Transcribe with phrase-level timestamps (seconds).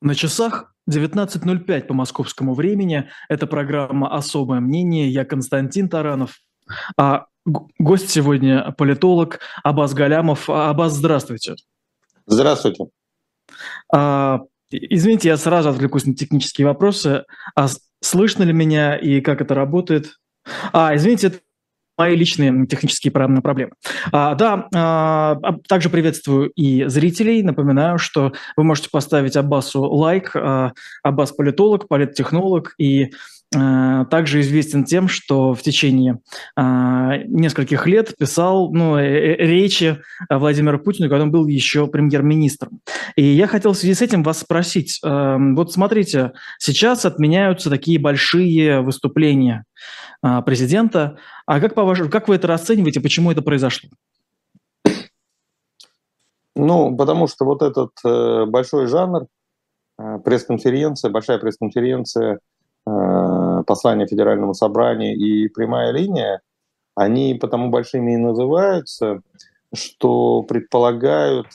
[0.00, 3.10] На часах 19.05 по московскому времени.
[3.28, 5.08] Это программа «Особое мнение».
[5.08, 6.38] Я Константин Таранов.
[6.96, 7.26] А
[7.78, 10.48] гость сегодня политолог Абаз Галямов.
[10.48, 11.56] Абаз, здравствуйте.
[12.26, 12.86] Здравствуйте.
[13.92, 14.40] А,
[14.70, 17.24] извините, я сразу отвлекусь на технические вопросы.
[17.54, 17.68] А
[18.00, 20.18] слышно ли меня и как это работает?
[20.72, 21.38] А, извините, это
[22.00, 23.72] мои личные технические проблемы.
[24.10, 25.36] А, да, а,
[25.68, 27.42] также приветствую и зрителей.
[27.42, 30.34] Напоминаю, что вы можете поставить Аббасу лайк.
[30.34, 33.12] А, Аббас политолог, политтехнолог и
[33.52, 36.20] также известен тем, что в течение
[36.54, 42.80] а, нескольких лет писал ну, э, э, речи Владимира Путина, когда он был еще премьер-министром.
[43.16, 45.00] И я хотел в связи с этим вас спросить.
[45.02, 49.64] Вот смотрите, сейчас отменяются такие большие выступления
[50.46, 51.18] президента.
[51.46, 53.90] А как, по вашему, как вы это расцениваете, почему это произошло?
[56.56, 59.26] Ну, потому что вот этот э, большой жанр,
[59.98, 62.38] э, пресс-конференция, большая пресс-конференция, э,
[62.84, 66.40] послание Федеральному собранию и прямая линия,
[66.94, 69.22] они потому большими и называются,
[69.74, 71.46] что предполагают,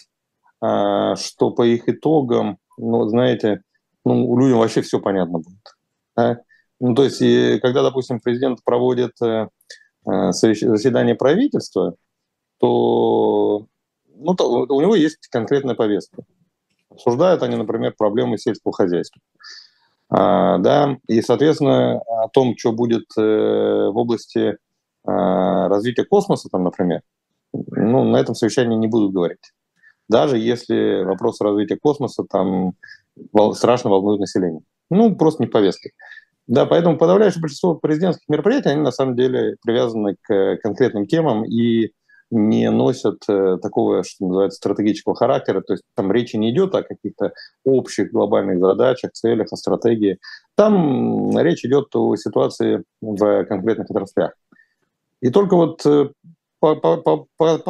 [0.62, 3.62] э, что по их итогам, ну, знаете,
[4.04, 5.76] ну, людям вообще все понятно будет.
[6.16, 6.40] Да?
[6.80, 7.20] Ну, то есть,
[7.62, 9.48] когда, допустим, президент проводит э,
[10.08, 11.96] э заседание правительства,
[12.60, 13.68] то,
[14.16, 16.24] ну, то у него есть конкретная повестка.
[16.90, 19.22] Обсуждают они, например, проблемы сельского хозяйства.
[20.10, 24.58] А, да, и, соответственно, о том, что будет э, в области
[25.04, 27.02] а, развития космоса, там, например,
[27.54, 29.52] ну, на этом совещании не будут говорить.
[30.10, 32.74] Даже если вопрос развития космоса там
[33.54, 34.62] страшно волнует население.
[34.90, 35.90] Ну, просто не повестка.
[36.48, 41.92] Да, поэтому подавляющее большинство президентских мероприятий, они на самом деле привязаны к конкретным темам и
[42.32, 45.62] не носят э, такого, что называется, стратегического характера.
[45.62, 50.18] То есть там речи не идет о каких-то общих глобальных задачах, целях, о стратегии.
[50.56, 54.34] Там речь идет о ситуации в конкретных отраслях.
[55.22, 56.10] И только вот э,
[56.60, 56.76] по,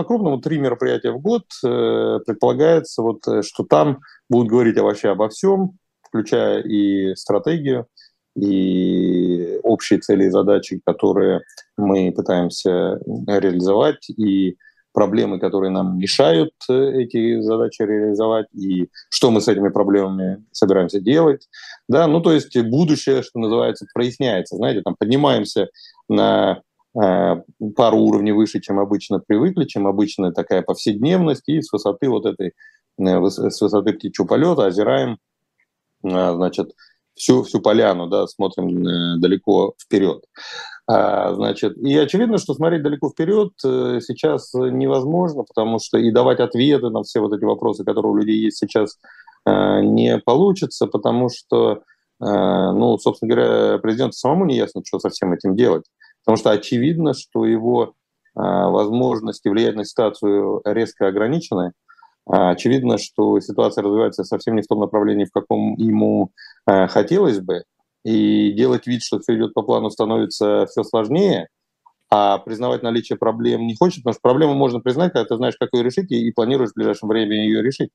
[0.04, 4.00] крупному три мероприятия в год э, предполагается, вот, что там
[4.30, 7.88] будут говорить вообще обо всем, включая и стратегию,
[8.36, 11.42] и общие цели и задачи, которые
[11.78, 14.58] мы пытаемся реализовать, и
[14.96, 21.00] проблемы, которые нам мешают э, эти задачи реализовать, и что мы с этими проблемами собираемся
[21.02, 21.48] делать.
[21.88, 24.56] Да, ну, то есть будущее, что называется, проясняется.
[24.56, 25.68] Знаете, там поднимаемся
[26.08, 26.62] на
[27.00, 27.36] э,
[27.76, 32.54] пару уровней выше, чем обычно привыкли, чем обычно такая повседневность, и с высоты вот этой,
[32.98, 35.18] э, с высоты птичьего полета озираем,
[36.06, 36.72] э, значит,
[37.16, 40.24] всю, всю поляну, да, смотрим э, далеко вперед.
[40.88, 46.40] А, значит, и очевидно, что смотреть далеко вперед э, сейчас невозможно, потому что и давать
[46.40, 49.00] ответы на все вот эти вопросы, которые у людей есть сейчас,
[49.46, 51.82] э, не получится, потому что,
[52.18, 55.84] ну, собственно говоря, президенту самому не ясно, что со всем этим делать.
[56.24, 57.94] Потому что очевидно, что его
[58.34, 61.74] возможности влиять на ситуацию резко ограничены,
[62.26, 66.32] очевидно, что ситуация развивается совсем не в том направлении, в каком ему
[66.68, 67.64] э, хотелось бы,
[68.04, 71.48] и делать вид, что все идет по плану, становится все сложнее,
[72.12, 75.70] а признавать наличие проблем не хочет, потому что проблему можно признать, когда ты знаешь, как
[75.74, 77.90] ее решить, и, планируешь в ближайшем времени ее решить.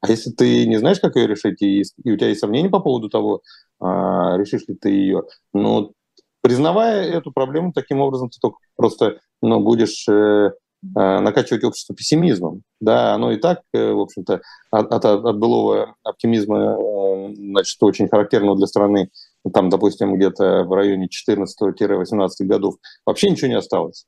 [0.00, 3.08] А если ты не знаешь, как ее решить, и, у тебя есть сомнения по поводу
[3.08, 3.42] того,
[3.80, 5.22] а, решишь ли ты ее,
[5.52, 5.92] ну,
[6.40, 10.50] признавая эту проблему, таким образом ты только просто ну, будешь Э,
[10.82, 12.62] накачивать общество пессимизмом.
[12.80, 18.08] Да, оно и так, э, в общем-то, от, от, от былого оптимизма, э, значит, очень
[18.08, 19.08] характерного для страны,
[19.54, 22.76] там, допустим, где-то в районе 14-18 годов,
[23.06, 24.06] вообще ничего не осталось.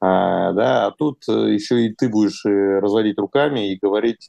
[0.00, 4.28] А, да, а тут еще и ты будешь разводить руками и говорить,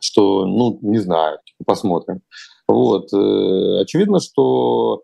[0.00, 2.20] что, ну, не знаю, посмотрим.
[2.68, 3.12] Вот.
[3.12, 5.02] Очевидно, что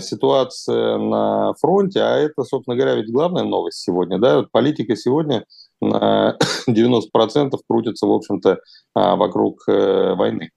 [0.00, 5.44] ситуация на фронте, а это, собственно говоря, ведь главная новость сегодня, да, политика сегодня
[5.80, 6.36] на
[6.68, 8.58] 90% крутится, в общем-то,
[8.94, 10.50] а, вокруг э, войны.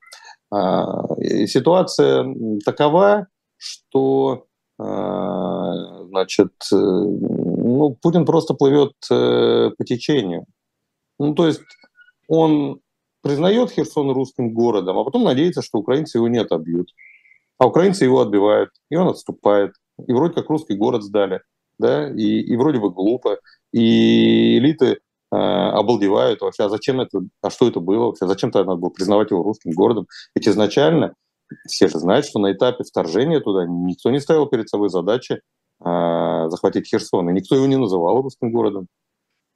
[0.52, 2.26] А, и ситуация
[2.66, 3.28] такова,
[3.58, 4.46] что
[6.14, 10.46] значит, э, ну, Путин просто плывет э, по течению.
[11.20, 11.62] Ну, то есть
[12.28, 12.80] он
[13.22, 16.90] признает Херсон русским городом, а потом надеется, что украинцы его не отобьют.
[17.58, 19.74] А украинцы его отбивают, и он отступает.
[20.08, 21.42] И вроде как русский город сдали,
[21.80, 23.40] да, и, и вроде бы глупо.
[23.72, 25.00] И элиты
[25.32, 28.90] э, обалдевают вообще, а зачем это, а что это было вообще, зачем тогда надо было
[28.90, 30.08] признавать его русским городом?
[30.36, 31.14] Ведь изначально
[31.68, 35.42] все же знают, что на этапе вторжения туда никто не ставил перед собой задачи
[35.84, 38.88] э, захватить Херсон, и никто его не называл русским городом.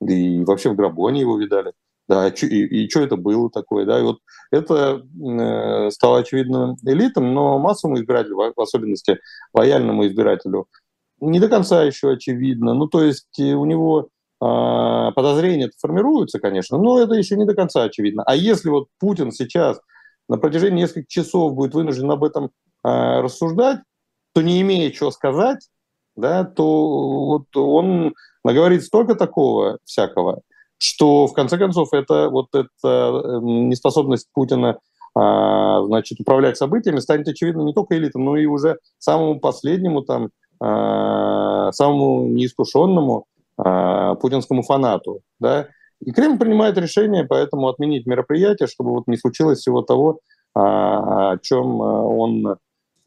[0.01, 1.73] И вообще в гробу они его видали.
[2.07, 4.19] Да, и, и, что это было такое, да, и вот
[4.49, 9.19] это э, стало очевидно элитам, но массовому избирателю, в особенности
[9.53, 10.67] лояльному избирателю,
[11.19, 12.73] не до конца еще очевидно.
[12.73, 14.07] Ну, то есть у него
[14.41, 18.23] э, подозрения формируются, конечно, но это еще не до конца очевидно.
[18.25, 19.79] А если вот Путин сейчас
[20.29, 22.49] на протяжении нескольких часов будет вынужден об этом э,
[22.83, 23.79] рассуждать,
[24.33, 25.67] то не имея чего сказать,
[26.15, 28.13] да, то вот он
[28.43, 30.41] наговорит столько такого всякого,
[30.77, 34.77] что в конце концов это вот эта эм, неспособность Путина
[35.19, 40.29] а, значит, управлять событиями станет очевидно не только элитам, но и уже самому последнему, там,
[40.59, 43.25] а, самому неискушенному
[43.57, 45.21] а, путинскому фанату.
[45.39, 45.69] Да?
[46.01, 50.19] И Кремль принимает решение поэтому отменить мероприятие, чтобы вот не случилось всего того,
[50.53, 52.57] о чем он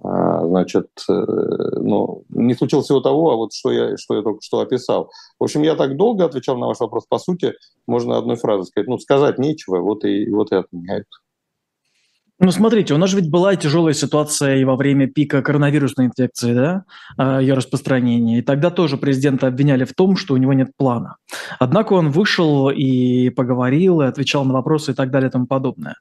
[0.03, 4.61] значит, э, ну, не случилось всего того, а вот что я, что я только что
[4.61, 5.11] описал.
[5.39, 7.05] В общем, я так долго отвечал на ваш вопрос.
[7.07, 7.55] По сути,
[7.87, 11.07] можно одной фразой сказать, ну, сказать нечего, вот и, вот и отменяют.
[12.43, 16.55] Ну, смотрите, у нас же ведь была тяжелая ситуация и во время пика коронавирусной инфекции,
[16.55, 16.85] да,
[17.19, 18.39] а, ее распространения.
[18.39, 21.17] И тогда тоже президента обвиняли в том, что у него нет плана.
[21.59, 25.97] Однако он вышел и поговорил, и отвечал на вопросы и так далее и тому подобное.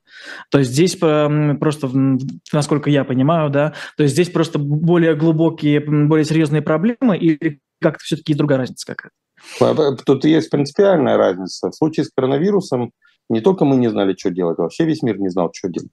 [0.49, 1.89] То есть здесь просто,
[2.53, 8.05] насколько я понимаю, да, то есть здесь просто более глубокие, более серьезные проблемы или как-то
[8.05, 9.95] все-таки другая разница какая-то?
[10.05, 11.69] Тут есть принципиальная разница.
[11.69, 12.91] В случае с коронавирусом
[13.29, 15.91] не только мы не знали, что делать, вообще весь мир не знал, что делать.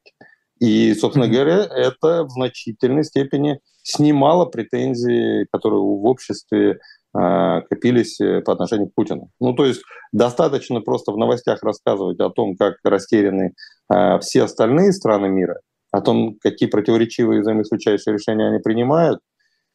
[0.58, 6.78] И, собственно говоря, это в значительной степени снимало претензии, которые в обществе
[7.16, 9.30] э, копились э, по отношению к Путину.
[9.38, 9.82] Ну, то есть
[10.12, 13.52] достаточно просто в новостях рассказывать о том, как растеряны
[13.92, 15.60] э, все остальные страны мира,
[15.92, 19.20] о том, какие противоречивые взаимоисключающие решения они принимают,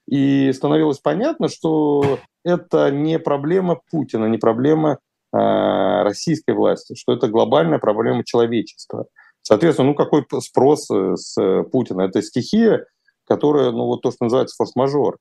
[0.09, 4.97] и становилось понятно, что это не проблема Путина, не проблема
[5.31, 9.05] э, российской власти, что это глобальная проблема человечества–
[9.43, 12.01] Соответственно, ну какой спрос э, с э, Путина?
[12.01, 12.85] Это стихия,
[13.27, 15.17] которая, ну вот то, что называется форс-мажор.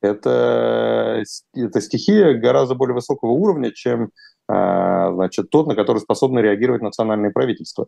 [0.00, 1.22] Это,
[1.54, 4.10] это стихия гораздо более высокого уровня, чем
[4.46, 7.86] значит, тот, на который способны реагировать национальные правительства.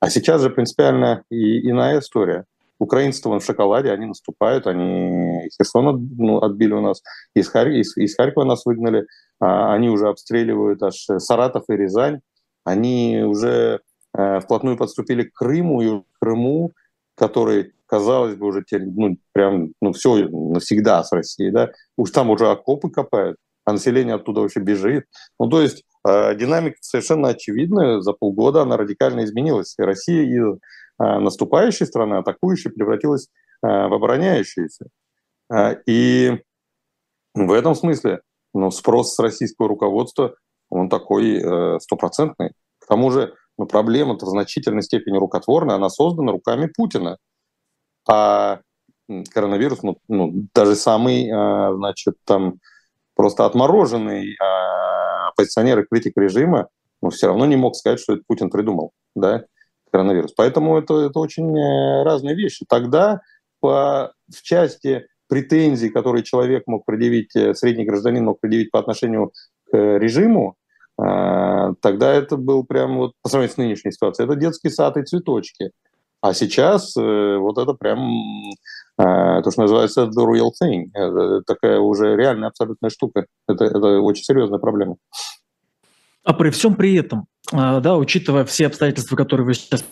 [0.00, 2.46] А сейчас же принципиально и иная история.
[2.78, 7.02] Украинцы в шоколаде, они наступают, они из Херсона ну, отбили у нас,
[7.34, 7.68] из, Хар...
[7.68, 9.04] из, из Харькова нас выгнали,
[9.38, 12.20] а, они уже обстреливают аж Саратов и Рязань,
[12.64, 13.87] они уже Э,
[14.42, 16.72] вплотную подступили к Крыму и Крыму,
[17.14, 22.30] который, казалось бы, уже теперь, ну, прям, ну, все навсегда с Россией, да, уж там
[22.30, 25.04] уже окопы копают, а население оттуда вообще бежит.
[25.38, 29.74] Ну, то есть э, динамика совершенно очевидная, за полгода она радикально изменилась.
[29.78, 30.58] И Россия из э,
[30.98, 33.28] наступающей страны, атакующей, превратилась
[33.62, 34.86] э, в обороняющуюся.
[35.52, 36.42] Э, и
[37.34, 38.20] в этом смысле
[38.54, 40.34] ну, спрос с российского руководства,
[40.70, 42.52] он такой э, стопроцентный.
[42.78, 47.18] К тому же но проблема-то в значительной степени рукотворная, она создана руками Путина.
[48.08, 48.60] А
[49.34, 52.60] коронавирус, ну, ну даже самый, а, значит, там
[53.14, 56.68] просто отмороженный а, оппозиционер и критик режима,
[57.02, 59.44] ну, все равно не мог сказать, что это Путин придумал, да,
[59.90, 60.32] коронавирус.
[60.32, 62.66] Поэтому это, это очень э, разные вещи.
[62.68, 63.20] Тогда
[63.60, 69.32] по, в части претензий, которые человек мог предъявить, э, средний гражданин мог предъявить по отношению
[69.70, 70.56] к режиму,
[70.98, 75.70] тогда это был прям вот по сравнению с нынешней ситуацией, это детский сад и цветочки.
[76.20, 78.00] А сейчас э, вот это прям
[78.98, 80.86] э, то, что называется the real thing.
[80.92, 83.26] Это такая уже реальная абсолютная штука.
[83.46, 84.96] Это, это очень серьезная проблема.
[86.24, 89.84] А при всем при этом, а, да, учитывая все обстоятельства, которые вы сейчас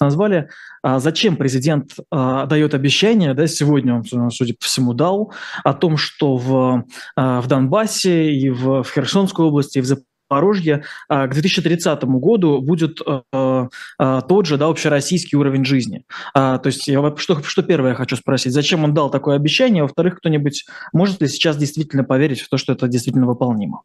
[0.00, 0.48] назвали,
[0.82, 5.32] а зачем президент а, дает обещание, да, сегодня он, судя по всему, дал,
[5.64, 6.84] о том, что в,
[7.16, 9.86] в Донбассе и в, в Херсонской области, и в
[10.28, 16.04] Запорожье а, к 2030 году будет э, э, тот же да, общероссийский уровень жизни.
[16.34, 19.82] А, то есть я, что, что первое я хочу спросить, зачем он дал такое обещание?
[19.82, 23.82] Во-вторых, кто-нибудь может ли сейчас действительно поверить в то, что это действительно выполнимо?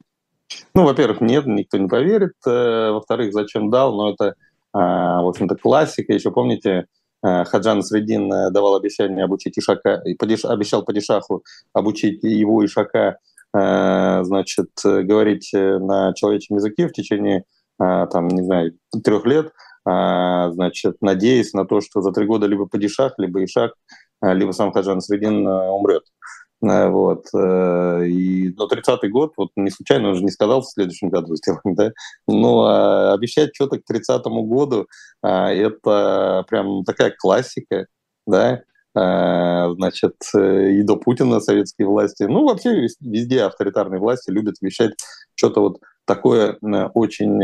[0.75, 2.33] Ну, во-первых, нет, никто не поверит.
[2.45, 3.95] Э, во-вторых, зачем дал?
[3.95, 4.35] Но ну, это,
[4.73, 6.13] в общем-то, классика.
[6.13, 6.87] Еще помните,
[7.21, 13.17] Хаджан Средин давал обещание обучить Ишака, обещал Падишаху обучить его Ишака
[13.53, 17.43] значит, говорить на человеческом языке в течение,
[17.79, 19.51] э, там, не знаю, трех лет,
[19.87, 23.73] э, значит, надеясь на то, что за три года либо Падишах, либо Ишак,
[24.21, 26.03] либо сам Хаджан Средин умрет.
[26.61, 27.25] Вот.
[27.33, 31.75] И, но 30-й год, вот не случайно, он же не сказал в следующем году сделаем,
[31.75, 31.91] да?
[32.25, 34.87] Но обещать что-то к 30-му году,
[35.21, 37.87] это прям такая классика,
[38.25, 38.61] да?
[38.95, 42.23] Э, значит, э, и до Путина советские власти.
[42.23, 44.91] Ну, вообще везде авторитарные власти любят вещать
[45.35, 46.57] что-то вот такое
[46.93, 47.39] очень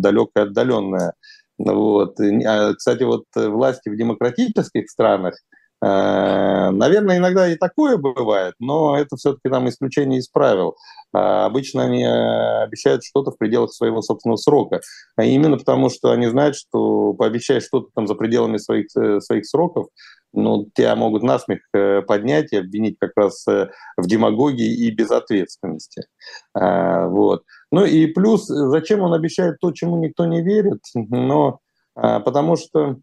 [0.00, 1.14] далекое, отдаленное.
[1.58, 2.18] Вот.
[2.20, 9.16] А, кстати, вот власти в демократических странах Э, наверное, иногда и такое бывает, но это
[9.16, 10.76] все-таки нам исключение из правил.
[11.12, 14.80] А обычно они э, обещают что-то в пределах своего собственного срока.
[15.16, 19.46] А именно потому, что они знают, что пообещать что-то там за пределами своих, э, своих
[19.46, 19.88] сроков,
[20.32, 21.60] ну, тебя могут насмех
[22.06, 26.06] поднять и обвинить как раз в демагогии и безответственности.
[26.54, 27.42] А, вот.
[27.70, 30.80] Ну и плюс, зачем он обещает то, чему никто не верит?
[30.94, 31.58] Но
[31.94, 32.96] а, потому что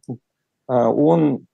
[0.67, 1.45] он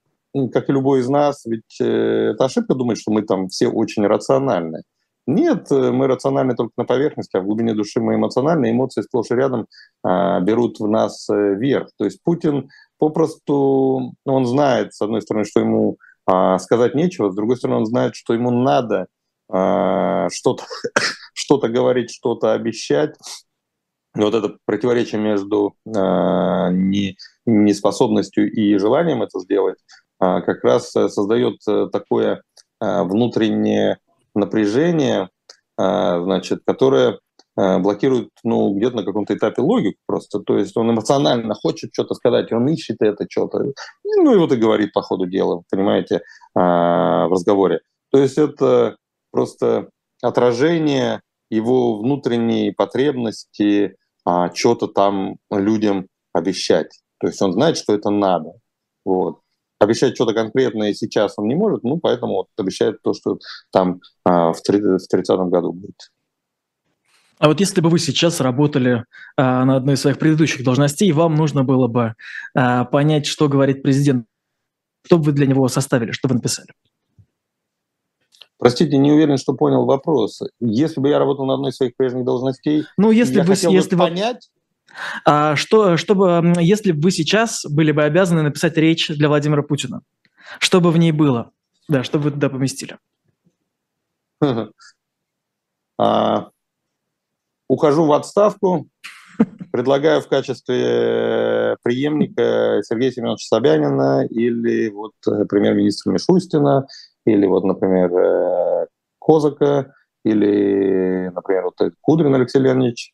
[0.52, 4.06] как и любой из нас, ведь э, это ошибка думать, что мы там все очень
[4.06, 4.82] рациональны.
[5.26, 9.30] Нет, э, мы рациональны только на поверхности, а в глубине души мы эмоциональны, эмоции сплошь
[9.30, 9.66] и рядом
[10.04, 11.88] а, берут в нас э, верх.
[11.98, 17.34] То есть Путин попросту, он знает, с одной стороны, что ему а, сказать нечего, с
[17.34, 19.06] другой стороны, он знает, что ему надо
[19.48, 20.64] а, что-то
[21.34, 23.16] что говорить, что-то обещать.
[24.14, 27.16] вот это противоречие между а, не,
[27.46, 29.78] неспособностью и желанием это сделать,
[30.42, 32.42] как раз э, создает э, такое
[32.78, 33.98] а, внутреннее
[34.34, 35.30] напряжение,
[35.76, 37.18] а, значит, которое
[37.58, 40.40] блокирует ну, где-то на каком-то этапе логику просто.
[40.40, 43.72] То есть он эмоционально хочет что-то сказать, он ищет это что-то.
[44.04, 46.20] Ну и вот и говорит по ходу дела, понимаете,
[46.54, 47.80] в разговоре.
[48.12, 48.98] То есть это
[49.30, 49.88] просто
[50.20, 53.96] отражение его внутренней потребности
[54.52, 57.00] что-то там людям обещать.
[57.20, 58.52] То есть он знает, что это надо.
[59.06, 59.38] Вот
[59.86, 63.38] обещать что-то конкретное сейчас он не может, ну, поэтому вот обещает то, что
[63.72, 66.10] там а, в 30-м году будет.
[67.38, 69.04] А вот если бы вы сейчас работали
[69.36, 72.14] а, на одной из своих предыдущих должностей, вам нужно было бы
[72.54, 74.26] а, понять, что говорит президент,
[75.04, 76.68] что бы вы для него составили, что вы написали?
[78.58, 80.40] Простите, не уверен, что понял вопрос.
[80.60, 83.70] Если бы я работал на одной из своих прежних должностей, ну, если я вы, хотел
[83.70, 84.48] если бы понять,
[85.56, 90.00] что, чтобы, если бы вы сейчас были бы обязаны написать речь для Владимира Путина,
[90.58, 91.50] что бы в ней было?
[91.88, 92.98] Да, что бы вы туда поместили?
[95.98, 96.50] А,
[97.68, 98.86] ухожу в отставку,
[99.72, 106.86] предлагаю в качестве преемника Сергея Семеновича Собянина или вот э, премьер-министра Мишустина,
[107.24, 108.86] или вот, например, э,
[109.18, 113.12] Козака, или, например, вот Кудрин Алексей Леонидович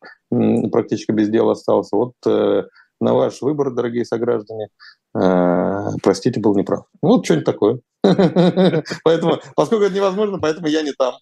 [0.71, 1.97] практически без дела остался.
[1.97, 2.65] Вот э,
[3.01, 4.69] на ваш выбор, дорогие сограждане,
[5.15, 6.85] э, простите, был неправ.
[7.03, 7.81] Ну, вот что-нибудь такое.
[9.05, 11.15] Поэтому, поскольку это невозможно, поэтому я не там.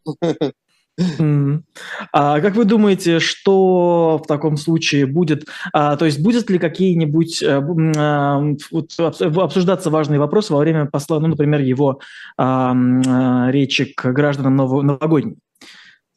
[2.13, 5.47] А как вы думаете, что в таком случае будет?
[5.73, 7.63] А, то есть будет ли какие-нибудь а,
[7.97, 12.01] а, обсуждаться важные вопросы во время посла, ну, например, его
[12.37, 12.75] а,
[13.51, 15.37] речи к гражданам новогодней?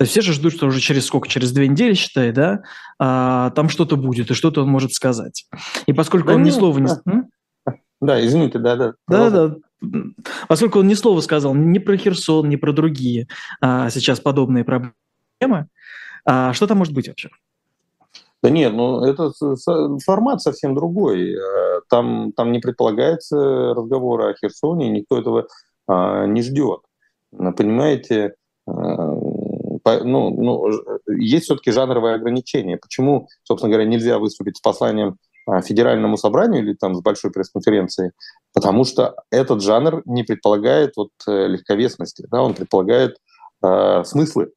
[0.04, 1.30] То есть все же ждут, что уже через сколько?
[1.30, 2.64] Через две недели, считай, да?
[3.00, 5.46] А, там что-то будет, и что-то он может сказать.
[5.86, 6.90] И поскольку да он нет, ни слова не...
[7.06, 7.74] Да.
[8.02, 8.96] да, извините, да-да.
[9.08, 9.56] Да-да.
[10.50, 13.30] Поскольку он ни слова сказал ни про Херсон, ни про другие
[13.62, 15.68] а, сейчас подобные проблемы,
[16.26, 17.30] а, что там может быть вообще?
[18.42, 19.32] Да нет, ну это
[20.04, 21.32] формат совсем другой.
[21.32, 25.48] Э, там, там не предполагается разговора о Херсоне, никто этого
[25.88, 26.82] а, не ждет.
[27.32, 28.36] Понимаете,
[28.68, 28.72] э,
[29.86, 32.78] ну, ну, есть все-таки жанровые ограничения.
[32.78, 38.12] Почему, собственно говоря, нельзя выступить с посланием а, федеральному собранию или там с большой пресс-конференцией?
[38.54, 43.18] Потому что этот жанр не предполагает вот э, легковесности, да, он предполагает
[43.64, 44.52] э, смыслы.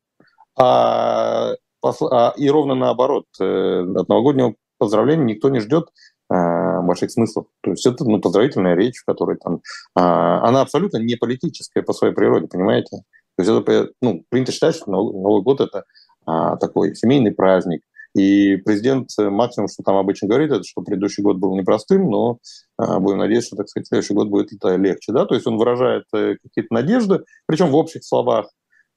[0.59, 5.88] А, а, и ровно наоборот, э, от новогоднего поздравления никто не ждет
[6.30, 7.47] э, больших смыслов.
[7.62, 9.56] То есть это ну, поздравительная речь, в которой там...
[9.97, 13.02] Э, она абсолютно не политическая по своей природе, понимаете?
[13.36, 15.84] То есть это, ну, принято считать, что Новый год это
[16.24, 17.82] а, такой семейный праздник.
[18.16, 22.38] И президент э, максимум, что там обычно говорит, это что предыдущий год был непростым, но
[22.78, 25.12] а, будем надеяться, что, так сказать, следующий год будет это легче.
[25.12, 25.26] Да?
[25.26, 28.46] То есть он выражает э, какие-то надежды, причем в общих словах,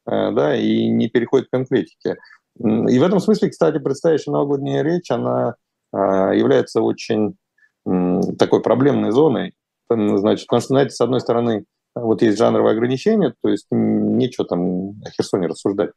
[0.09, 2.15] э, да, и не переходит к конкретике.
[2.59, 5.55] И в этом смысле, кстати, предстоящая новогодняя речь, она
[5.93, 7.35] а, является очень
[8.37, 9.53] такой проблемной зоной.
[9.89, 11.65] Значит, потому что, знаете, с одной стороны,
[11.99, 15.91] вот есть жанровые ограничения, то есть нечего там о Херсоне рассуждать.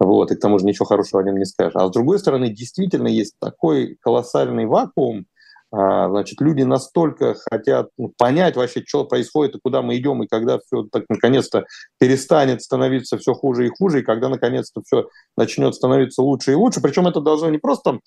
[0.00, 1.74] Вот, и к тому же ничего хорошего о нем не скажешь.
[1.74, 5.26] А с другой стороны, действительно есть такой колоссальный вакуум,
[5.70, 10.26] а, значит, люди настолько хотят ну, понять вообще, что происходит и куда мы идем, и
[10.26, 11.66] когда все так наконец-то
[11.98, 16.80] перестанет становиться все хуже и хуже, и когда наконец-то все начнет становиться лучше и лучше.
[16.80, 18.00] Причем это должно не просто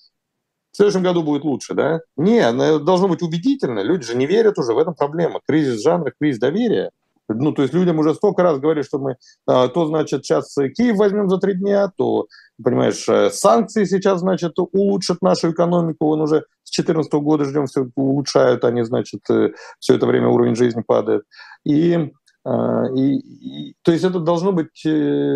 [0.71, 1.99] в следующем году будет лучше, да?
[2.15, 3.81] Нет, должно быть убедительно.
[3.81, 5.41] Люди же не верят уже, в этом проблема.
[5.45, 6.91] Кризис жанра, кризис доверия.
[7.29, 9.15] Ну, то есть людям уже столько раз говорили, что мы
[9.47, 12.27] а, то, значит, сейчас Киев возьмем за три дня, то,
[12.61, 16.07] понимаешь, э, санкции сейчас, значит, улучшат нашу экономику.
[16.07, 20.55] Он уже с 2014 года ждем, все улучшают, они, значит, э, все это время уровень
[20.55, 21.23] жизни падает.
[21.63, 22.11] И
[22.43, 24.89] и, и, то есть это должно быть э,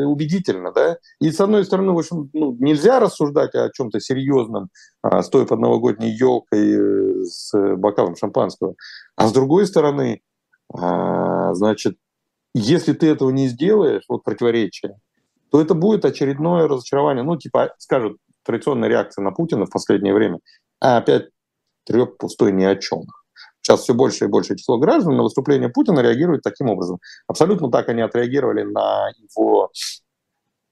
[0.06, 0.98] убедительно, да.
[1.20, 4.70] И с одной стороны, в общем, ну, нельзя рассуждать о чем-то серьезном,
[5.04, 8.74] а, стоя под новогодней елкой с бокалом шампанского.
[9.16, 10.22] А с другой стороны,
[10.72, 11.98] значит,
[12.54, 14.98] если ты этого не сделаешь, вот противоречие,
[15.52, 17.24] то это будет очередное разочарование.
[17.24, 20.40] Ну, типа, скажут, традиционная реакция на Путина в последнее время,
[20.80, 21.30] а опять
[21.86, 23.04] треп пустой ни о чем.
[23.62, 27.00] Сейчас все больше и больше число граждан на выступление Путина реагирует таким образом.
[27.28, 29.72] Абсолютно так они отреагировали на его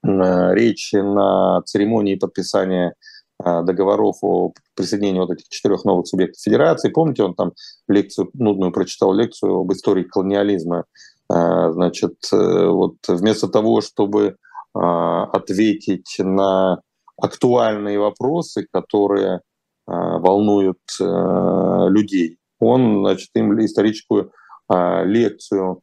[0.02, 2.94] на речи на церемонии подписания а,
[3.42, 6.88] договоров о присоединении вот этих четырех новых субъектов федерации.
[6.88, 7.52] Помните, он там
[7.88, 10.84] лекцию, нудную прочитал лекцию об истории колониализма.
[11.28, 14.36] А, значит, э, вот вместо того, чтобы
[14.74, 16.80] а, ответить на
[17.20, 19.40] актуальные вопросы, которые
[19.86, 24.32] волнуют э, людей, он, значит, им историческую
[24.70, 25.82] лекцию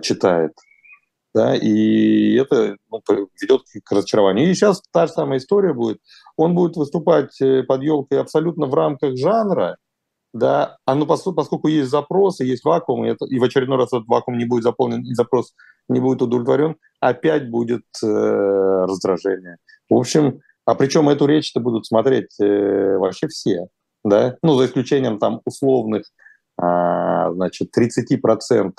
[0.00, 0.52] читает
[1.36, 3.02] да, и это ну,
[3.38, 4.50] ведет к разочарованию.
[4.50, 5.98] И сейчас та же самая история будет.
[6.38, 9.76] Он будет выступать э, под елкой абсолютно в рамках жанра,
[10.32, 13.88] да, а ну, поскольку есть запрос, и есть вакуум, и, это, и в очередной раз
[13.88, 15.52] этот вакуум не будет заполнен, и запрос
[15.90, 19.58] не будет удовлетворен, опять будет э, раздражение.
[19.90, 23.66] В общем, а причем эту речь-то будут смотреть э, вообще все,
[24.04, 26.04] да, ну, за исключением там условных,
[26.58, 28.70] а, значит, 30%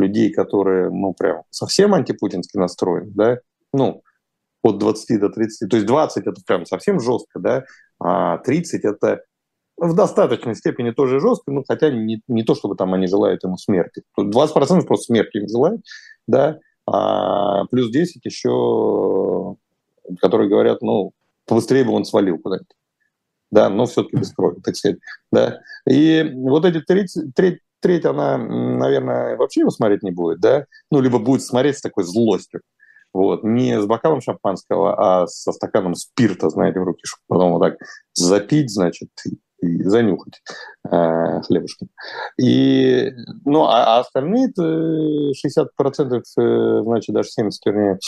[0.00, 3.38] людей, которые, ну, прям совсем антипутински настроены, да,
[3.72, 4.02] ну,
[4.62, 7.64] от 20 до 30, то есть 20 это прям совсем жестко, да,
[7.98, 9.22] а 30 это
[9.76, 13.56] в достаточной степени тоже жестко, ну, хотя не, не то, чтобы там они желают ему
[13.56, 14.02] смерти.
[14.18, 15.82] 20% просто смерти им желают,
[16.26, 19.56] да, а плюс 10 еще,
[20.20, 21.12] которые говорят, ну,
[21.46, 22.76] побыстрее бы он свалил куда-нибудь.
[23.50, 24.98] Да, но все-таки без крови, так сказать.
[25.32, 25.60] Да.
[25.88, 30.66] И вот эти 30, 30, треть, она, наверное, вообще его смотреть не будет, да?
[30.90, 32.60] Ну, либо будет смотреть с такой злостью.
[33.12, 33.42] Вот.
[33.42, 37.78] Не с бокалом шампанского, а со стаканом спирта, знаете, в руки, чтобы потом вот так
[38.14, 39.08] запить, значит,
[39.62, 40.40] и занюхать
[40.90, 41.88] э, хлебушком.
[42.40, 43.10] И,
[43.44, 45.34] ну, а, а остальные 60%,
[46.38, 47.98] э, значит, даже 70, вернее,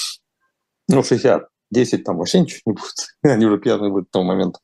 [0.89, 2.95] ну, 60, 10 там вообще ничего не будет.
[3.23, 4.61] Они уже пьяные будут к тому моменту.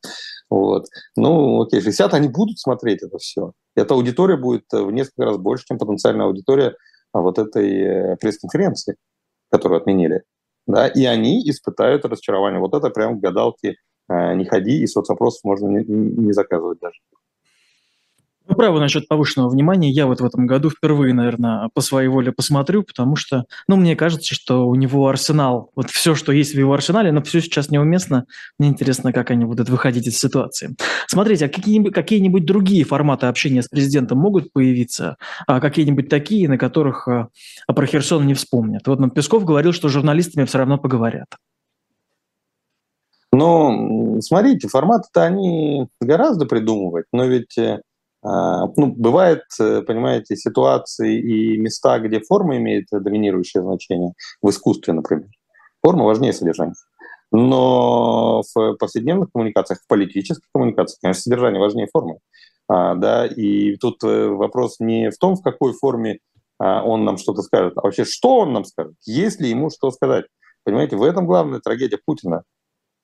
[0.50, 0.86] Вот.
[1.16, 3.52] Ну, окей, 60 они будут смотреть это все.
[3.76, 6.74] Эта аудитория будет э, в несколько раз больше, чем потенциальная аудитория
[7.12, 8.96] а, вот этой э, пресс-конференции,
[9.50, 10.22] которую отменили.
[10.66, 12.60] Да, и они испытают разочарование.
[12.60, 13.76] Вот это прям к гадалке
[14.08, 16.98] э, не ходи, и соцопросов можно не, не заказывать даже.
[18.48, 19.90] Вы правы насчет повышенного внимания.
[19.90, 23.94] Я вот в этом году впервые, наверное, по своей воле посмотрю, потому что, ну, мне
[23.94, 27.68] кажется, что у него арсенал, вот все, что есть в его арсенале, но все сейчас
[27.70, 28.24] неуместно.
[28.58, 30.74] Мне интересно, как они будут выходить из ситуации.
[31.06, 35.18] Смотрите, а какие-нибудь, какие-нибудь другие форматы общения с президентом могут появиться?
[35.46, 37.28] А какие-нибудь такие, на которых а,
[37.66, 38.86] про Херсон не вспомнят?
[38.86, 41.28] Вот Песков говорил, что с журналистами все равно поговорят.
[43.30, 47.82] Ну, смотрите, форматы-то они гораздо придумывать, но ведь э,
[48.22, 55.28] ну, бывает, э, понимаете, ситуации и места, где форма имеет доминирующее значение, в искусстве, например.
[55.84, 56.74] Форма важнее содержания.
[57.30, 62.18] Но в повседневных коммуникациях, в политических коммуникациях, конечно, содержание важнее формы.
[62.68, 66.18] А, да, и тут э, вопрос не в том, в какой форме
[66.58, 69.90] а, он нам что-то скажет, а вообще, что он нам скажет, есть ли ему что
[69.90, 70.26] сказать.
[70.64, 72.42] Понимаете, в этом главная трагедия Путина.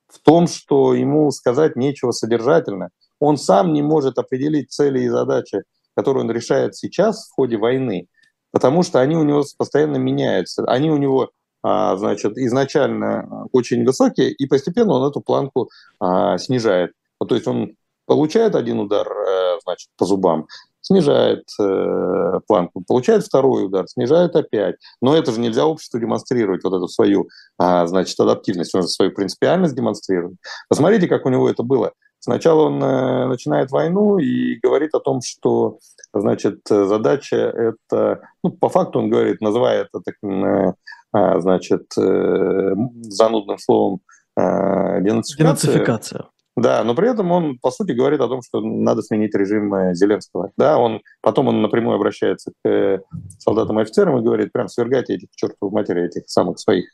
[0.08, 5.62] В том, что ему сказать нечего содержательно– он сам не может определить цели и задачи,
[5.94, 8.08] которые он решает сейчас в ходе войны,
[8.50, 10.64] потому что они у него постоянно меняются.
[10.66, 11.30] Они у него
[11.62, 16.92] а, значит, изначально очень высокие, и постепенно он эту планку а, снижает.
[17.26, 20.46] То есть он получает один удар э, значит, по зубам,
[20.82, 24.76] снижает э, планку, получает второй удар, снижает опять.
[25.00, 29.74] Но это же нельзя обществу демонстрировать, вот эту свою, а, значит, адаптивность, нужно свою принципиальность
[29.74, 30.36] демонстрировать.
[30.68, 31.92] Посмотрите, как у него это было.
[32.24, 35.78] Сначала он э, начинает войну и говорит о том, что
[36.14, 40.74] значит, задача это, ну, по факту он говорит, называя это таким, э,
[41.12, 44.00] а, значит, э, занудным словом
[44.36, 45.72] денацификация.
[45.74, 46.24] Денацификация.
[46.56, 50.50] Да, но при этом он, по сути, говорит о том, что надо сменить режим Зеленского.
[50.56, 53.02] Да, он, потом он напрямую обращается к
[53.38, 56.86] солдатам и офицерам и говорит, прям свергайте этих чертовых матери, этих самых своих,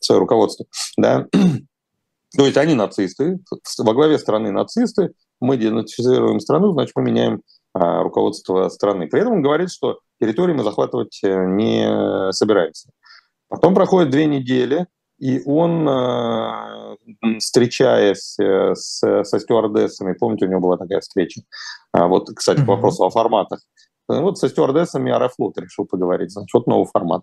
[0.00, 0.64] свое руководство.
[0.96, 1.26] Да?
[2.36, 3.38] То есть они нацисты,
[3.78, 7.42] во главе страны нацисты, мы денацифицируем страну, значит, мы меняем
[7.72, 9.06] а, руководство страны.
[9.08, 12.90] При этом он говорит, что территории мы захватывать не собираемся.
[13.48, 14.86] Потом проходит две недели,
[15.18, 15.88] и он,
[17.38, 21.42] встречаясь с, со стюардессами, помните, у него была такая встреча,
[21.92, 23.60] а вот, кстати, к вопросу о форматах,
[24.08, 27.22] вот со стюардессами Аэрофлот решил поговорить, значит, вот новый формат.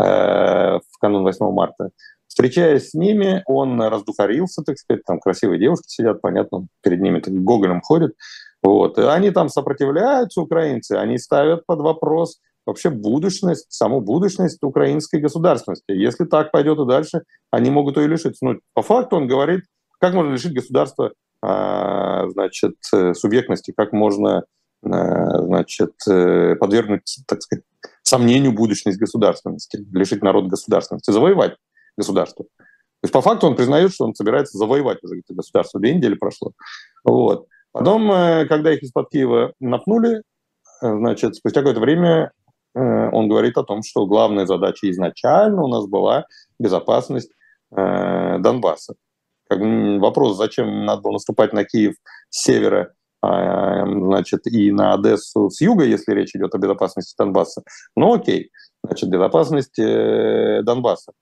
[0.00, 1.90] Э, в канун 8 марта.
[2.28, 7.34] Встречаясь с ними, он раздухарился, так сказать, там красивые девушки сидят, понятно, перед ними так
[7.34, 8.14] гоголем ходят.
[8.62, 8.98] Вот.
[8.98, 15.92] И они там сопротивляются, украинцы, они ставят под вопрос вообще будущность, саму будущность украинской государственности.
[15.92, 18.44] Если так пойдет и дальше, они могут ее лишиться.
[18.44, 19.62] Ну, по факту он говорит,
[20.00, 21.12] как можно лишить государства
[21.42, 24.42] а, значит, э, субъектности, как можно
[24.84, 27.64] Э, значит, э, подвергнуть, так сказать,
[28.02, 31.56] сомнению будущность государственности, лишить народ государственности, завоевать
[31.96, 32.44] государство.
[32.44, 35.80] То есть по факту он признает, что он собирается завоевать уже это государство.
[35.80, 36.52] Две недели прошло.
[37.04, 37.46] Вот.
[37.72, 40.22] Потом, э, когда их из-под Киева напнули,
[40.80, 42.32] значит, спустя какое-то время
[42.74, 46.26] он говорит о том, что главная задача изначально у нас была
[46.58, 47.30] безопасность
[47.70, 48.96] Донбасса.
[49.48, 51.94] Как вопрос, зачем надо было наступать на Киев
[52.28, 57.62] с севера а, значит, и на Одессу с юга, если речь идет о безопасности Донбасса.
[57.96, 58.50] Ну окей,
[58.84, 61.12] значит, безопасность э, Донбасса.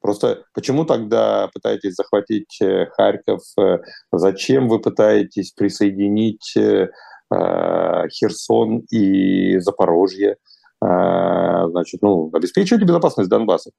[0.00, 3.42] Просто почему тогда пытаетесь захватить э, Харьков?
[3.58, 3.78] Э,
[4.12, 6.54] зачем вы пытаетесь присоединить
[7.28, 10.36] Херсон и Запорожье?
[10.80, 13.72] Значит, ну, обеспечивайте безопасность Донбасса.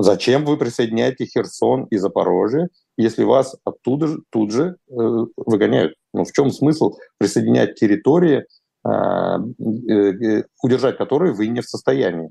[0.00, 4.94] Зачем вы присоединяете Херсон и Запорожье, если вас оттуда же, тут же э,
[5.36, 5.94] выгоняют?
[6.14, 8.46] Ну, в чем смысл присоединять территории,
[8.86, 12.30] э, э, удержать которые вы не в состоянии?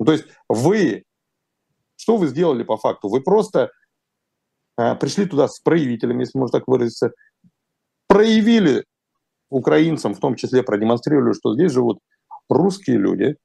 [0.00, 1.04] Ну, то есть вы,
[2.06, 3.08] что вы сделали по факту?
[3.08, 3.72] Вы просто
[4.78, 7.10] э, пришли туда с проявителями, если можно так выразиться,
[8.06, 8.84] проявили
[9.50, 11.98] украинцам, в том числе продемонстрировали, что здесь живут
[12.48, 13.36] русские люди,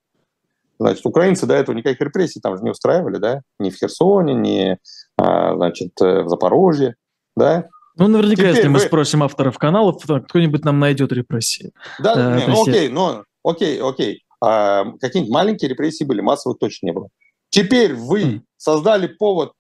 [0.80, 4.78] Значит, украинцы до этого никаких репрессий там же не устраивали, да, ни в Херсоне, ни,
[5.16, 6.96] а, значит, э, в Запорожье,
[7.36, 7.70] да.
[7.98, 8.86] Ну, наверняка, Теперь если мы вы...
[8.86, 11.72] спросим авторов каналов, то кто-нибудь нам найдет репрессии.
[12.00, 14.24] Да, а, не, ну, окей, ну, окей, окей.
[14.44, 17.10] А, какие-нибудь маленькие репрессии были, массовых точно не было.
[17.52, 19.54] Теперь вы создали повод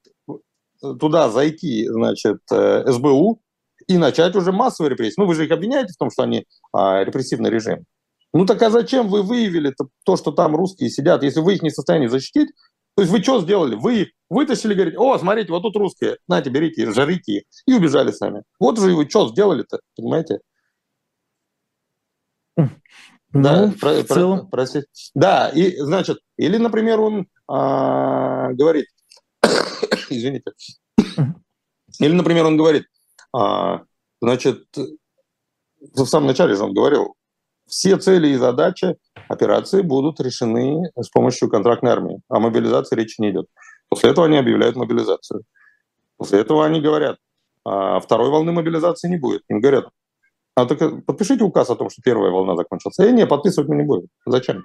[0.99, 3.41] туда зайти, значит, СБУ
[3.87, 5.15] и начать уже массовые репрессии.
[5.17, 7.85] Ну, вы же их обвиняете в том, что они а, репрессивный режим.
[8.33, 9.75] Ну так а зачем вы выявили
[10.05, 12.49] то, что там русские сидят, если вы их не в состоянии защитить?
[12.95, 13.75] То есть вы что сделали?
[13.75, 18.11] Вы их вытащили, говорите, о, смотрите, вот тут русские, знаете, берите, жарите их, и убежали
[18.11, 18.43] сами.
[18.59, 20.39] Вот же вы что сделали-то, понимаете?
[22.57, 22.69] Ну,
[23.43, 24.49] да, про, в целом.
[24.49, 24.81] Про, про,
[25.15, 28.85] да, и, значит, или, например, он а, говорит,
[30.09, 30.51] извините,
[31.99, 32.85] или, например, он говорит,
[33.35, 33.81] а,
[34.21, 34.63] значит,
[35.79, 37.15] в самом начале же он говорил,
[37.67, 38.95] все цели и задачи
[39.27, 42.21] операции будут решены с помощью контрактной армии.
[42.29, 43.47] О мобилизации речи не идет.
[43.89, 45.43] После этого они объявляют мобилизацию.
[46.17, 47.17] После этого они говорят,
[47.65, 49.43] а второй волны мобилизации не будет.
[49.49, 49.89] Им говорят,
[50.55, 52.99] а так подпишите указ о том, что первая волна закончилась.
[52.99, 54.07] И не, подписывать мы не будем.
[54.25, 54.63] Зачем?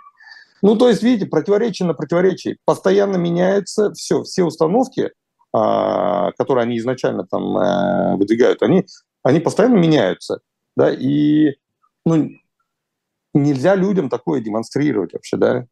[0.62, 2.56] Ну, то есть, видите, противоречие на противоречие.
[2.64, 5.10] Постоянно меняется все, все установки,
[5.52, 8.86] а, которые они изначально там э, выдвигают, они,
[9.22, 10.40] они постоянно меняются.
[10.76, 11.54] Да, и
[12.04, 12.30] ну,
[13.32, 15.66] нельзя людям такое демонстрировать вообще, да?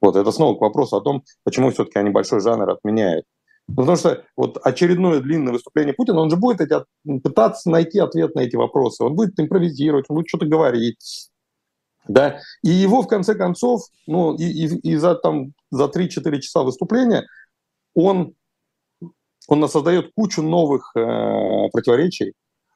[0.00, 3.24] Вот это снова к вопросу о том, почему все-таки они большой жанр отменяют.
[3.68, 6.74] Ну, потому что вот очередное длинное выступление Путина, он же будет эти,
[7.22, 11.30] пытаться найти ответ на эти вопросы, он будет импровизировать, он будет что-то говорить.
[12.08, 12.40] Да?
[12.62, 17.26] И его, в конце концов, ну, и, и, и за, там, за 3-4 часа выступления
[17.94, 18.34] он,
[19.48, 22.32] он создает кучу новых э, противоречий,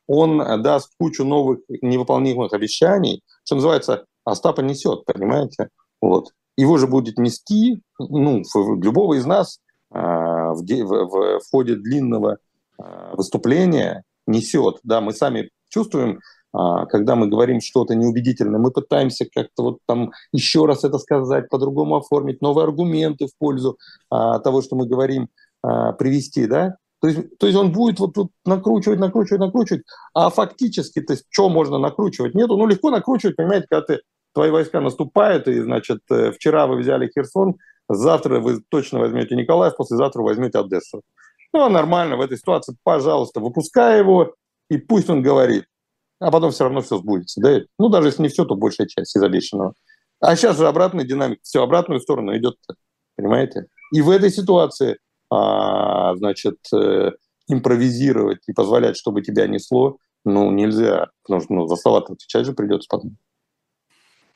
[0.06, 5.68] он даст кучу новых невыполнимых обещаний, что называется, Остапа несет, понимаете?
[6.00, 6.32] Вот.
[6.56, 8.42] Его же будет нести, ну,
[8.82, 9.60] любого из нас
[9.90, 12.38] а, в, в, в ходе длинного
[12.76, 14.78] а, выступления несет.
[14.82, 16.20] Да, мы сами чувствуем,
[16.87, 21.97] когда мы говорим что-то неубедительное, мы пытаемся как-то вот там еще раз это сказать, по-другому
[21.97, 23.77] оформить, новые аргументы в пользу
[24.11, 25.29] а, того, что мы говорим,
[25.62, 26.77] а, привести, да?
[27.01, 29.83] То есть, то есть он будет вот тут накручивать, накручивать, накручивать,
[30.14, 32.35] а фактически, то есть, что можно накручивать?
[32.35, 32.57] Нету.
[32.57, 34.01] Ну, легко накручивать, понимаете, когда ты,
[34.33, 37.57] твои войска наступают, и, значит, э, вчера вы взяли Херсон,
[37.88, 41.03] завтра вы точно возьмете Николаев, послезавтра возьмете Одессу.
[41.53, 44.35] Ну, а нормально в этой ситуации, пожалуйста, выпускай его,
[44.71, 45.64] и пусть он говорит.
[46.18, 47.40] А потом все равно все сбудется.
[47.40, 47.61] Да?
[47.79, 49.74] Ну, даже если не все, то большая часть из обещанного.
[50.20, 52.57] А сейчас же обратная динамика, все обратную сторону идет,
[53.16, 53.66] понимаете?
[53.92, 54.98] И в этой ситуации
[55.31, 57.12] а, значит, э,
[57.48, 61.09] импровизировать и позволять, чтобы тебя несло, ну, нельзя.
[61.22, 63.16] Потому что ну, за слова отвечать же придется потом.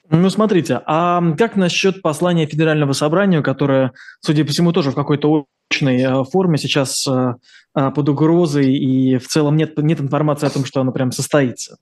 [0.09, 5.47] Ну, смотрите, а как насчет послания Федерального собрания, которое, судя по всему, тоже в какой-то
[5.81, 7.35] очной э, форме сейчас э,
[7.75, 11.79] э, под угрозой, и в целом нет, нет информации о том, что оно прям состоится?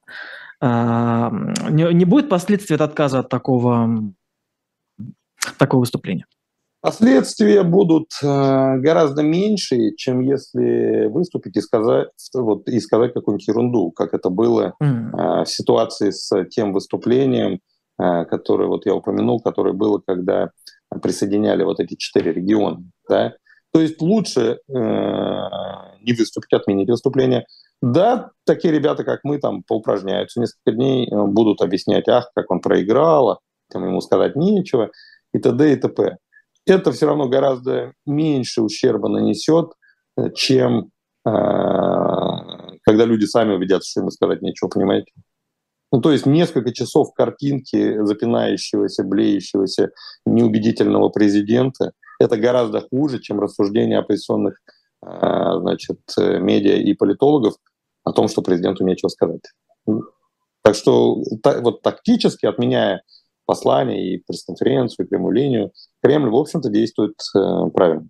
[0.60, 1.30] А,
[1.70, 4.12] не, не будет последствий от отказа от такого,
[5.56, 6.26] такого выступления?
[6.80, 14.14] Последствия будут гораздо меньше, чем если выступить и сказать, вот, и сказать какую-нибудь ерунду, как
[14.14, 15.44] это было mm.
[15.44, 17.58] в ситуации с тем выступлением,
[17.96, 20.50] которое вот я упомянул, которое было, когда
[21.02, 22.82] присоединяли вот эти четыре региона.
[23.08, 23.34] Да?
[23.72, 27.46] То есть лучше э, не выступить, отменить выступление.
[27.82, 32.60] Да, такие ребята, как мы, там поупражняются несколько дней, э, будут объяснять, ах, как он
[32.60, 33.38] проиграл, а
[33.70, 34.90] там ему сказать нечего,
[35.32, 35.72] и т.д.
[35.72, 36.16] и т.п.
[36.66, 39.72] Это все равно гораздо меньше ущерба нанесет,
[40.16, 40.90] э, чем
[41.26, 41.30] э,
[42.82, 45.12] когда люди сами убедятся, что ему сказать нечего, понимаете?
[45.92, 49.90] Ну, то есть несколько часов картинки запинающегося, блеющегося,
[50.24, 54.58] неубедительного президента– это гораздо хуже, чем рассуждения оппозиционных
[55.00, 57.54] а, значит, медиа и политологов
[58.04, 59.42] о том, что президенту нечего сказать.
[60.62, 61.22] Так что
[61.62, 63.02] вот тактически, отменяя
[63.46, 68.08] послание и пресс-конференцию, и прямую линию, Кремль, в общем-то, действует э, правильно.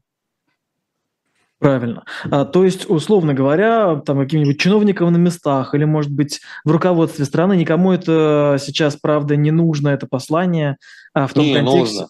[1.60, 2.04] Правильно.
[2.30, 7.24] А, то есть, условно говоря, там каким-нибудь чиновникам на местах или, может быть, в руководстве
[7.24, 10.76] страны никому это сейчас, правда, не нужно, это послание
[11.14, 12.00] а в том не, контексте.
[12.00, 12.08] Нужно.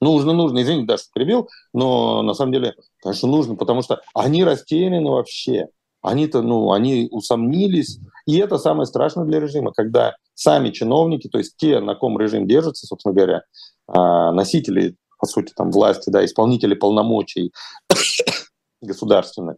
[0.00, 0.62] Нужно, нужно.
[0.62, 5.68] Извините, даже перебил, но на самом деле, конечно, нужно, потому что они растеряны вообще.
[6.00, 7.98] Они-то, ну, они усомнились.
[8.26, 12.46] И это самое страшное для режима, когда сами чиновники, то есть те, на ком режим
[12.46, 13.42] держится, собственно говоря,
[13.88, 17.52] а, носители, по сути, там, власти, да, исполнители полномочий,
[18.80, 19.56] государственных.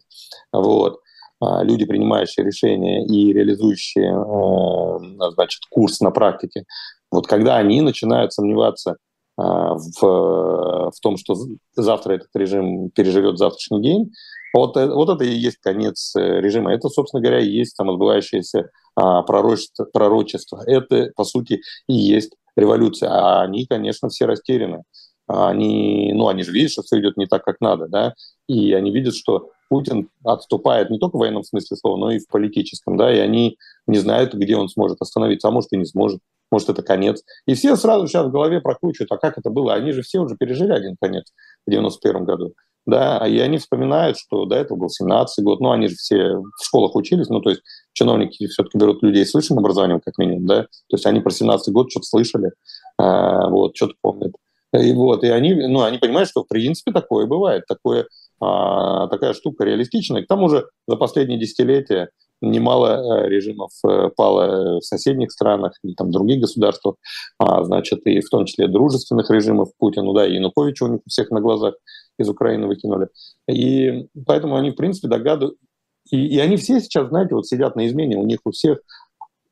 [0.51, 1.01] Вот
[1.41, 6.65] а, люди, принимающие решения и реализующие э, значит, курс на практике,
[7.11, 8.97] вот когда они начинают сомневаться
[9.41, 11.35] в, в том, что
[11.75, 14.13] завтра этот режим переживет завтрашний день,
[14.53, 16.73] вот, э, вот это и есть конец э, режима.
[16.73, 20.63] Это, собственно говоря, и есть там отбывающееся а, пророчество, пророчество.
[20.67, 23.11] Это, по сути, и есть революция.
[23.11, 24.83] А они, конечно, все растеряны.
[25.27, 28.15] Они, ну, они же видят, что все идет не так, как надо, да,
[28.49, 32.27] и они видят, что Путин отступает не только в военном смысле слова, но и в
[32.27, 33.57] политическом, да, и они
[33.87, 37.23] не знают, где он сможет остановиться, а может и не сможет, может это конец.
[37.47, 39.73] И все сразу сейчас в голове прокручивают, а как это было?
[39.73, 41.33] Они же все уже пережили один конец
[41.69, 42.55] в 91 году,
[42.85, 46.65] да, и они вспоминают, что до этого был 17 год, ну, они же все в
[46.65, 50.63] школах учились, ну, то есть чиновники все-таки берут людей с высшим образованием, как минимум, да,
[50.65, 52.51] то есть они про 17 год что-то слышали,
[52.99, 54.33] а, вот, что-то помнят.
[54.73, 58.07] И вот, и они, ну, они понимают, что в принципе такое бывает, такое
[58.41, 60.25] такая штука реалистичная.
[60.25, 65.95] К тому же за последние десятилетия немало э, режимов э, пало в соседних странах и
[65.95, 66.97] там других государствах,
[67.39, 71.31] а, значит, и в том числе дружественных режимов Путину, да, и Януковича у них всех
[71.31, 71.75] на глазах
[72.19, 73.09] из Украины выкинули.
[73.49, 75.63] И поэтому они, в принципе, догадываются.
[76.11, 78.79] И, и они все сейчас, знаете, вот сидят на измене, у них у всех,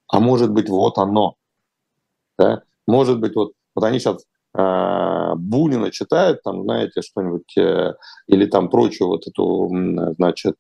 [0.08, 1.34] а может быть, вот оно.
[2.38, 2.62] Да?
[2.86, 7.94] Может быть, вот, вот они сейчас Бунина читают, там, знаете, что-нибудь, э,
[8.26, 9.68] или там прочую вот эту,
[10.16, 10.56] значит,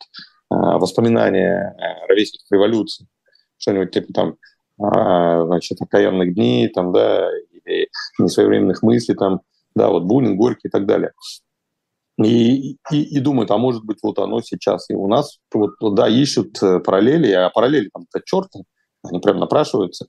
[0.50, 1.74] э, воспоминания
[2.08, 3.06] ровесников революции,
[3.56, 4.36] что-нибудь типа там,
[4.78, 9.40] значит, окаянных дней, там, да, или несвоевременных мыслей, там,
[9.74, 11.12] да, вот Бунин, Горький и так далее.
[12.22, 16.08] И, и, и думают, а может быть, вот оно сейчас и у нас, вот, да,
[16.08, 18.48] ищут параллели, а параллели там-то черт,
[19.04, 20.06] они прям напрашиваются.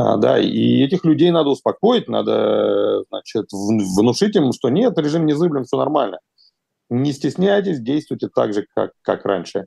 [0.00, 5.32] А, да, и этих людей надо успокоить, надо, значит, внушить им, что нет, режим не
[5.32, 6.20] незыблем, все нормально.
[6.88, 9.66] Не стесняйтесь, действуйте так же, как, как раньше.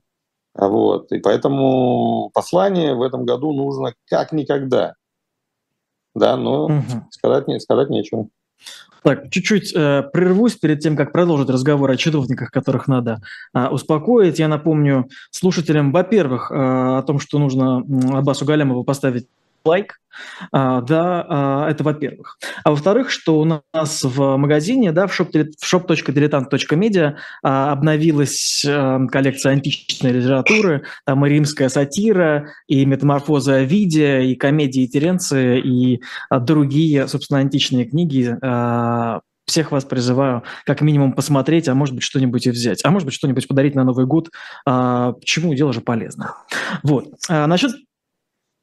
[0.55, 1.11] Вот.
[1.11, 4.93] И поэтому послание в этом году нужно как никогда.
[6.15, 7.07] Да, но угу.
[7.09, 8.29] сказать, не, сказать нечего.
[9.03, 13.21] Так, чуть-чуть э, прервусь перед тем, как продолжить разговор о чиновниках, которых надо
[13.53, 14.39] э, успокоить.
[14.39, 17.79] Я напомню слушателям, во-первых, э, о том, что нужно
[18.17, 19.27] Аббасу Галямову поставить
[19.65, 19.99] лайк,
[20.51, 22.37] а, да, а, это во-первых.
[22.63, 28.65] А во-вторых, что у нас в магазине, да, в shop.diletant.media а, обновилась
[29.09, 37.07] коллекция античной литературы, там и римская сатира, и метаморфоза Овидия, и комедии Теренция, и другие,
[37.07, 38.35] собственно, античные книги,
[39.45, 43.15] всех вас призываю как минимум посмотреть, а может быть что-нибудь и взять, а может быть
[43.15, 44.29] что-нибудь подарить на Новый год.
[44.63, 45.53] Почему?
[45.55, 46.35] Дело же полезно.
[46.83, 47.07] Вот.
[47.27, 47.71] Насчет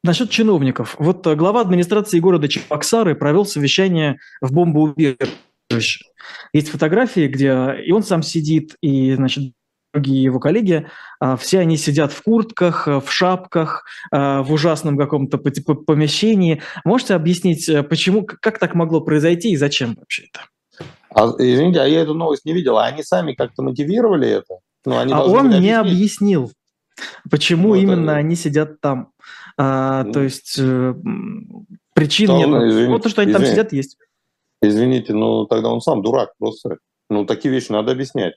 [0.09, 0.97] Насчет чиновников.
[0.99, 6.07] Вот э, глава администрации города Чебоксары провел совещание в бомбоубежище.
[6.55, 9.53] Есть фотографии, где и он сам сидит, и, значит,
[9.93, 10.87] другие его коллеги,
[11.21, 16.63] а, все они сидят в куртках, в шапках, в ужасном каком-то помещении.
[16.87, 20.87] Можете объяснить, почему, как так могло произойти и зачем вообще это?
[21.15, 22.79] А, извините, а я эту новость не видел.
[22.79, 24.55] А они сами как-то мотивировали это?
[24.87, 26.51] Ну, они а он не объяснил,
[27.31, 28.21] почему вот именно это...
[28.21, 29.11] они сидят там.
[29.61, 30.95] А, то есть э,
[31.93, 32.89] причин нет.
[32.89, 33.99] Вот то, что они извини, там сидят, есть.
[34.63, 36.79] Извините, ну тогда он сам дурак просто.
[37.11, 38.35] Ну такие вещи надо объяснять.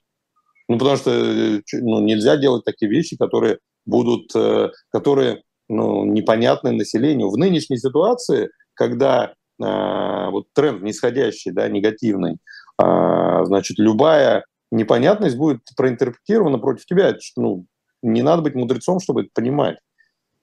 [0.68, 6.72] Ну потому что э, ну, нельзя делать такие вещи, которые будут, э, которые ну, непонятны
[6.72, 7.30] населению.
[7.30, 12.38] В нынешней ситуации, когда э, вот тренд нисходящий, да, негативный,
[12.82, 17.16] э, значит, любая непонятность будет проинтерпретирована против тебя.
[17.36, 17.66] Ну,
[18.02, 19.78] не надо быть мудрецом, чтобы это понимать.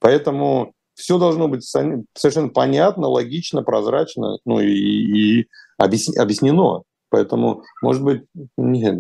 [0.00, 6.82] Поэтому все должно быть совершенно понятно, логично, прозрачно, ну и, и объяснено.
[7.10, 8.22] Поэтому, может быть,
[8.56, 8.98] нет,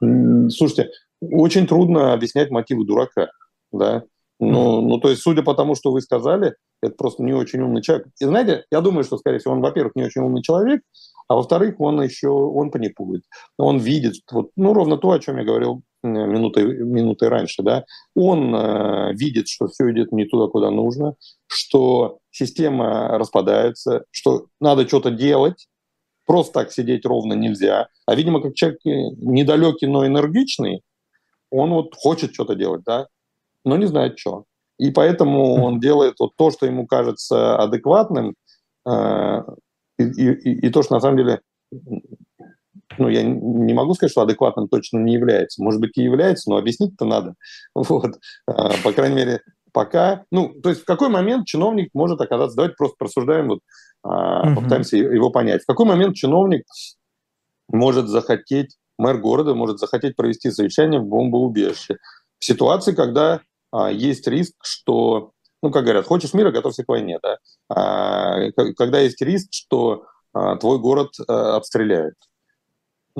[0.00, 3.30] слушайте, очень трудно объяснять мотивы дурака,
[3.72, 4.04] да.
[4.40, 7.82] Ну, ну, то есть, судя по тому, что вы сказали, это просто не очень умный
[7.82, 8.06] человек.
[8.20, 10.82] И знаете, я думаю, что, скорее всего, он, во-первых, не очень умный человек,
[11.26, 13.24] а во-вторых, он еще, он паникует.
[13.56, 15.82] Он видит, вот, ну, ровно то, о чем я говорил
[16.12, 21.14] минутой, минутой раньше, да, он э, видит, что все идет не туда, куда нужно,
[21.46, 25.68] что система распадается, что надо что-то делать,
[26.26, 27.88] просто так сидеть ровно нельзя.
[28.06, 30.82] А, видимо, как человек недалекий, но энергичный,
[31.50, 33.06] он вот хочет что-то делать, да,
[33.64, 34.44] но не знает, что.
[34.78, 38.34] И поэтому он делает вот то, что ему кажется адекватным,
[38.86, 39.42] э,
[39.98, 41.40] и, и, и то, что на самом деле
[42.98, 45.62] ну, я не могу сказать, что адекватным точно не является.
[45.62, 47.34] Может быть, и является, но объяснить-то надо.
[47.74, 48.18] Вот.
[48.46, 49.40] А, по крайней мере,
[49.72, 50.24] пока...
[50.30, 52.56] Ну, то есть в какой момент чиновник может оказаться...
[52.56, 53.60] Давайте просто просуждаем, вот,
[54.02, 54.54] угу.
[54.56, 55.62] попытаемся его понять.
[55.62, 56.64] В какой момент чиновник
[57.68, 61.98] может захотеть, мэр города может захотеть провести совещание в бомбоубежище
[62.38, 65.32] в ситуации, когда а, есть риск, что,
[65.62, 67.38] ну, как говорят, хочешь мира, готовься к войне, да?
[67.68, 70.04] А, когда есть риск, что
[70.60, 72.14] твой город а, обстреляют.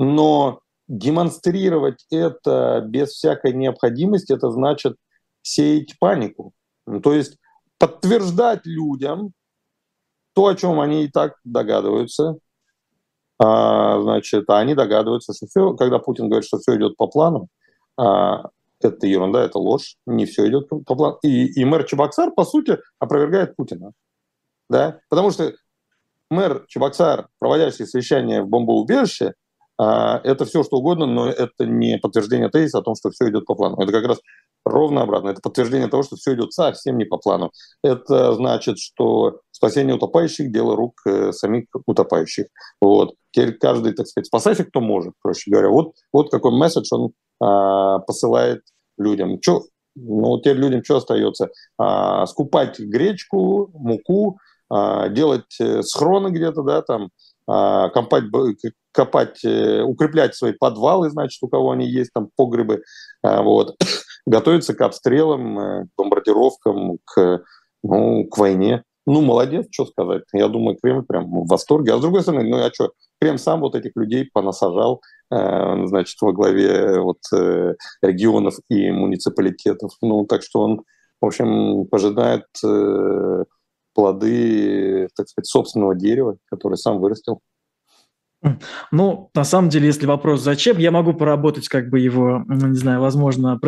[0.01, 4.95] Но демонстрировать это без всякой необходимости, это значит
[5.41, 6.53] сеять панику.
[7.03, 7.35] То есть
[7.77, 9.33] подтверждать людям
[10.33, 12.37] то, о чем они и так догадываются.
[13.39, 17.49] А, значит, а они догадываются, что все, когда Путин говорит, что все идет по плану,
[17.97, 18.43] а,
[18.79, 21.19] это ерунда, это ложь, не все идет по плану.
[21.23, 23.91] И, и мэр Чебоксар, по сути, опровергает Путина.
[24.69, 25.01] Да?
[25.09, 25.53] Потому что
[26.29, 29.33] мэр Чебоксар, проводящий совещание в бомбоубежище,
[29.81, 33.55] это все что угодно, но это не подтверждение тезиса о том, что все идет по
[33.55, 33.77] плану.
[33.81, 34.19] Это как раз
[34.65, 35.29] ровно обратно.
[35.29, 37.51] Это подтверждение того, что все идет совсем не по плану.
[37.83, 42.47] Это значит, что спасение утопающих– дело рук э, самих утопающих.
[42.81, 43.15] Вот.
[43.31, 45.69] Теперь каждый, так сказать, спасайся, кто может, проще говоря.
[45.69, 47.11] Вот, вот какой месседж он
[47.41, 48.61] а, посылает
[48.97, 49.39] людям.
[49.39, 49.61] Чё,
[49.95, 51.49] ну, теперь людям что остается?
[51.77, 54.39] А, скупать гречку, муку,
[54.69, 57.09] а, делать э, схроны где-то, да, там,
[57.47, 57.89] а,
[58.99, 62.83] копать, э, укреплять свои подвалы, значит, у кого они есть, там погребы,
[63.23, 63.77] а, вот,
[64.25, 67.43] готовиться к обстрелам, э, к бомбардировкам, к,
[67.81, 68.83] ну, к войне.
[69.05, 70.23] Ну, молодец, что сказать.
[70.33, 71.93] Я думаю, Кремль прям в восторге.
[71.93, 76.17] А с другой стороны, ну, а что, Кремль сам вот этих людей понасажал, э, значит,
[76.21, 77.19] во главе вот
[78.01, 79.93] регионов и муниципалитетов.
[80.01, 80.83] Ну, так что он,
[81.21, 82.47] в общем, пожидает
[83.93, 87.39] плоды, так сказать, собственного дерева, которое сам вырастил.
[88.91, 92.77] Ну, на самом деле, если вопрос «зачем?», я могу поработать как бы его, ну, не
[92.77, 93.59] знаю, возможно,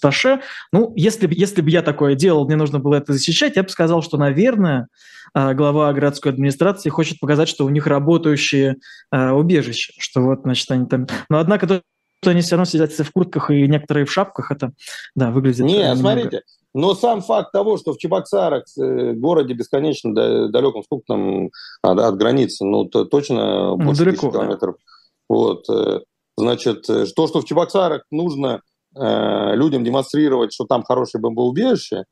[0.00, 0.40] Таше.
[0.72, 4.02] Ну, если, если бы я такое делал, мне нужно было это защищать, я бы сказал,
[4.02, 4.88] что, наверное,
[5.34, 8.76] а, глава городской администрации хочет показать, что у них работающие
[9.12, 11.06] э, убежища, что вот, значит, они там...
[11.28, 11.82] Но однако то,
[12.22, 14.72] что они все равно сидят в куртках и некоторые в шапках, это,
[15.14, 15.66] да, выглядит...
[15.66, 15.96] Не, немного...
[15.96, 16.42] смотрите,
[16.74, 20.14] но сам факт того, что в Чебоксарах, э, городе бесконечно
[20.48, 21.50] далеком, сколько там
[21.82, 24.76] от, от границы, ну, то, точно ну, больше далеко, километров.
[24.78, 24.84] Да.
[25.28, 26.00] Вот, э,
[26.36, 28.62] значит, э, то, что в Чебоксарах нужно
[28.94, 32.04] э, людям демонстрировать, что там хорошее бомбоубежище,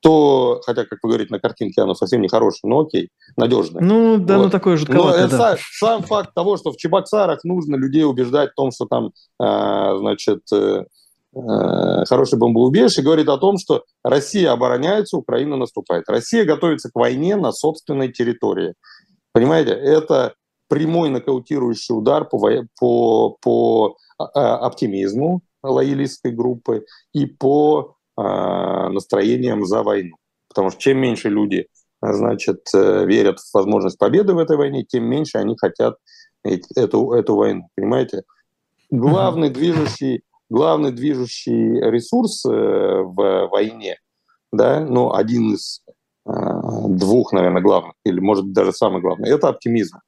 [0.00, 3.82] то, хотя, как вы говорите, на картинке оно совсем не хорошее, но окей, надежное.
[3.82, 4.44] Ну, да, вот.
[4.44, 5.36] ну такое жутковатое, но да.
[5.36, 9.10] сам, сам факт того, что в Чебоксарах нужно людей убеждать в том, что там,
[9.42, 10.84] э, значит, э,
[11.38, 16.08] Э, хорошее бомбоубежище, говорит о том, что Россия обороняется, Украина наступает.
[16.08, 18.74] Россия готовится к войне на собственной территории.
[19.32, 20.34] Понимаете, это
[20.68, 22.38] прямой нокаутирующий удар по,
[22.78, 30.16] по, по а, а, оптимизму лоялистской группы и по а, настроениям за войну.
[30.48, 31.68] Потому что чем меньше люди
[32.00, 35.96] значит, э, верят в возможность победы в этой войне, тем меньше они хотят
[36.44, 37.68] эту, эту войну.
[37.74, 38.22] Понимаете?
[38.90, 43.96] Главный движущий главный движущий ресурс э, в войне,
[44.52, 45.82] да, ну, один из
[46.26, 46.32] э,
[46.88, 49.98] двух, наверное, главных, или, может, даже самый главный, это оптимизм.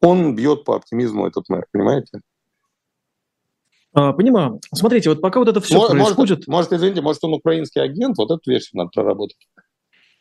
[0.00, 2.20] Он бьет по оптимизму этот мэр, понимаете?
[3.94, 4.60] А, понимаю.
[4.74, 6.46] Смотрите, вот пока вот это все может, происходит...
[6.48, 9.36] Может, извините, может, он украинский агент, вот эту версию надо проработать.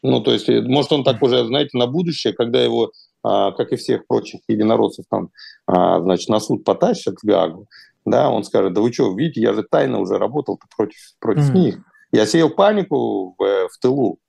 [0.04, 2.92] Ну, то есть, э, может, он так уже, знаете, на будущее, когда его,
[3.24, 5.30] а, как и всех прочих единороссов, там,
[5.68, 7.68] а, значит, на суд потащат в Гаагу,
[8.06, 11.54] да, он скажет, да вы что, видите, я же тайно уже работал против, против mm.
[11.58, 11.78] них.
[12.12, 14.20] Я сеял панику в, в тылу,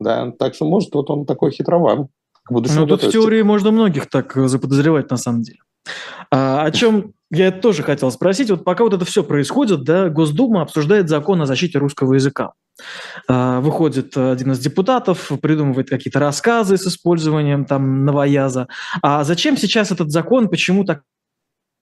[0.00, 2.08] да, так что, может, вот он такой хитрован.
[2.50, 5.58] Ну, тут в теории можно многих так заподозревать, на самом деле.
[6.30, 8.50] А, о чем я тоже хотел спросить.
[8.50, 12.52] Вот пока вот это все происходит, да, Госдума обсуждает закон о защите русского языка.
[13.28, 18.68] А, выходит один из депутатов, придумывает какие-то рассказы с использованием там новояза.
[19.02, 21.02] А зачем сейчас этот закон, почему так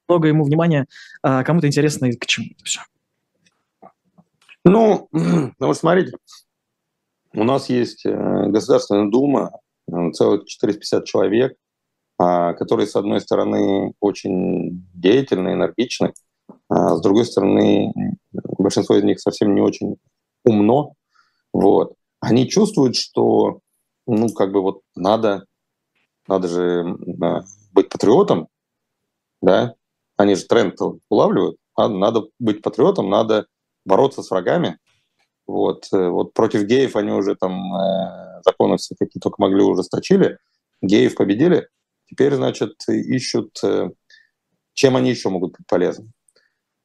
[0.09, 0.87] много ему внимания,
[1.23, 2.81] а, кому-то интересно и к чему это все?
[4.65, 6.17] Ну, ну вот смотрите,
[7.35, 9.53] у нас есть э, Государственная Дума,
[9.89, 11.57] э, целых 450 человек,
[12.19, 16.15] а, которые, с одной стороны, очень деятельны, энергичны,
[16.69, 17.93] а с другой стороны,
[18.33, 19.97] большинство из них совсем не очень
[20.45, 20.95] умно.
[21.53, 21.95] Вот.
[22.21, 23.61] Они чувствуют, что
[24.07, 25.45] ну, как бы вот надо,
[26.27, 26.97] надо же
[27.73, 28.49] быть патриотом,
[29.43, 29.75] да,
[30.17, 33.47] они же тренд улавливают, а надо быть патриотом, надо
[33.85, 34.79] бороться с врагами.
[35.47, 40.39] Вот, э, вот против геев они уже там э, законы все какие только могли ужесточили,
[40.83, 41.69] геев победили,
[42.09, 43.91] Теперь, значит, ищут, э,
[44.75, 46.11] чем они еще могут быть полезны.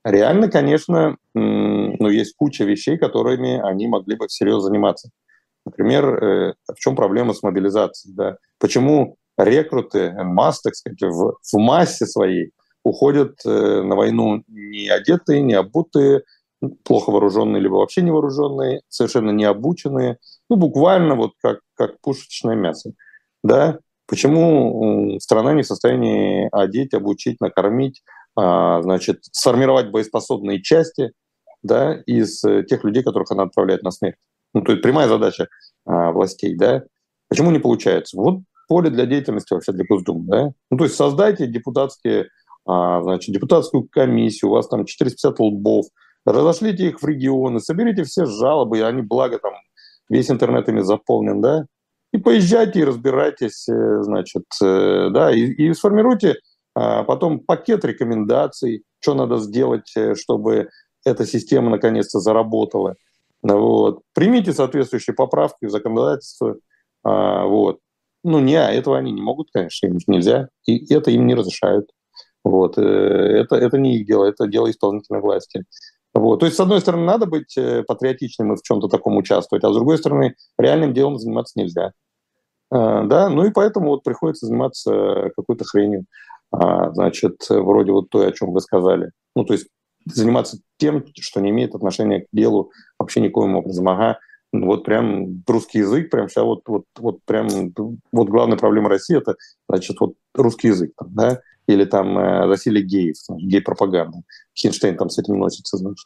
[0.03, 5.11] Реально, конечно, ну, есть куча вещей, которыми они могли бы всерьез заниматься.
[5.63, 8.15] Например, э, в чем проблема с мобилизацией?
[8.15, 8.37] Да?
[8.59, 12.51] Почему рекруты, масс, так сказать, в, в массе своей
[12.83, 16.23] уходят э, на войну не одетые, не обутые,
[16.83, 20.17] плохо вооруженные, либо вообще не вооруженные, совершенно не обученные,
[20.49, 22.93] ну, буквально вот как, как пушечное мясо.
[23.43, 23.79] Да?
[24.07, 28.03] Почему страна не в состоянии одеть, обучить, накормить,
[28.35, 31.13] а, значит, сформировать боеспособные части
[31.63, 34.17] да, из э, тех людей, которых она отправляет на смерть?
[34.53, 35.47] Ну, то есть прямая задача
[35.85, 36.83] а, властей, да?
[37.29, 38.17] Почему не получается?
[38.17, 40.51] Вот поле для деятельности вообще для Госдумы, да?
[40.69, 42.27] Ну, то есть создайте депутатские,
[42.65, 45.85] значит, депутатскую комиссию, у вас там 450 лбов,
[46.25, 49.53] разошлите их в регионы, соберите все жалобы, они, благо, там,
[50.09, 51.65] весь интернет ими заполнен, да?
[52.11, 56.35] и поезжайте и разбирайтесь, э, значит, э, да, и, и сформируйте
[56.73, 60.69] а, потом пакет рекомендаций, что надо сделать, э, чтобы
[61.05, 62.95] эта система наконец-то заработала.
[63.41, 64.01] Вот.
[64.13, 66.57] Примите соответствующие поправки в законодательство.
[67.03, 67.79] А, вот.
[68.23, 71.89] Ну, не, этого они не могут, конечно, им нельзя, и это им не разрешают.
[72.43, 72.77] Вот.
[72.77, 75.63] Это, это не их дело, это дело исполнительной власти.
[76.13, 76.41] Вот.
[76.41, 79.71] То есть, с одной стороны, надо быть э, патриотичным и в чем-то таком участвовать, а
[79.71, 81.93] с другой стороны, реальным делом заниматься нельзя.
[82.69, 86.05] А, да, ну и поэтому вот приходится заниматься какой-то хренью,
[86.51, 89.11] а, значит, вроде вот той, о чем вы сказали.
[89.35, 89.67] Ну, то есть
[90.05, 93.87] заниматься тем, что не имеет отношения к делу вообще никоим образом.
[93.87, 94.19] Ага,
[94.51, 97.47] вот прям русский язык, прям сейчас вот, вот, вот прям,
[98.11, 99.35] вот главная проблема России это,
[99.69, 101.39] значит, вот русский язык, да,
[101.71, 104.19] или там э, засилие геев, гей-пропаганда.
[104.55, 106.05] Хинштейн там с этим носится, значит.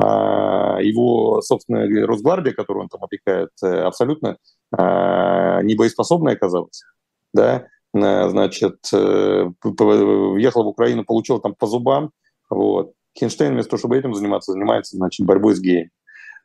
[0.00, 4.36] А, его, собственно, Росгвардия, которую он там опекает, э, абсолютно
[4.76, 6.82] а, не боеспособная оказалась,
[7.32, 12.12] да, э, значит, въехала в Украину, получила там по зубам,
[12.48, 12.92] вот.
[13.18, 15.90] Хинштейн вместо того, чтобы этим заниматься, занимается, значит, борьбой с геями.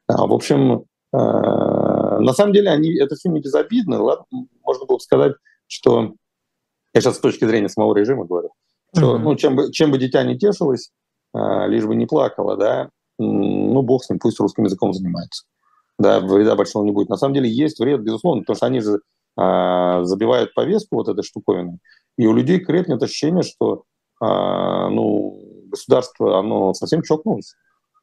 [0.08, 4.02] А, в общем, на самом деле они, это все не безобидно.
[4.02, 4.26] Ладно,
[4.64, 5.34] можно было бы сказать,
[5.68, 6.16] что
[6.94, 8.52] я сейчас с точки зрения самого режима говорю,
[8.96, 9.20] что, mm-hmm.
[9.20, 10.92] ну, чем бы, чем бы дитя не тешилось,
[11.34, 12.90] а, лишь бы не плакало, да,
[13.20, 15.46] ну, бог с ним, пусть русским языком занимается.
[16.00, 17.10] Да, вреда большого не будет.
[17.10, 19.00] На самом деле есть вред, безусловно, потому что они же
[19.38, 21.80] а, забивают повестку вот этой штуковины,
[22.18, 23.84] и у людей крепнет ощущение, что
[24.20, 27.56] а, ну, государство, оно совсем чокнулось.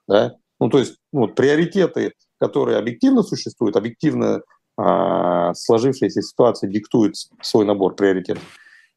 [0.08, 0.34] Да?
[0.58, 4.42] Ну, то есть ну, приоритеты, которые объективно существуют, объективно
[4.76, 8.42] а, сложившаяся ситуация диктует свой набор приоритетов.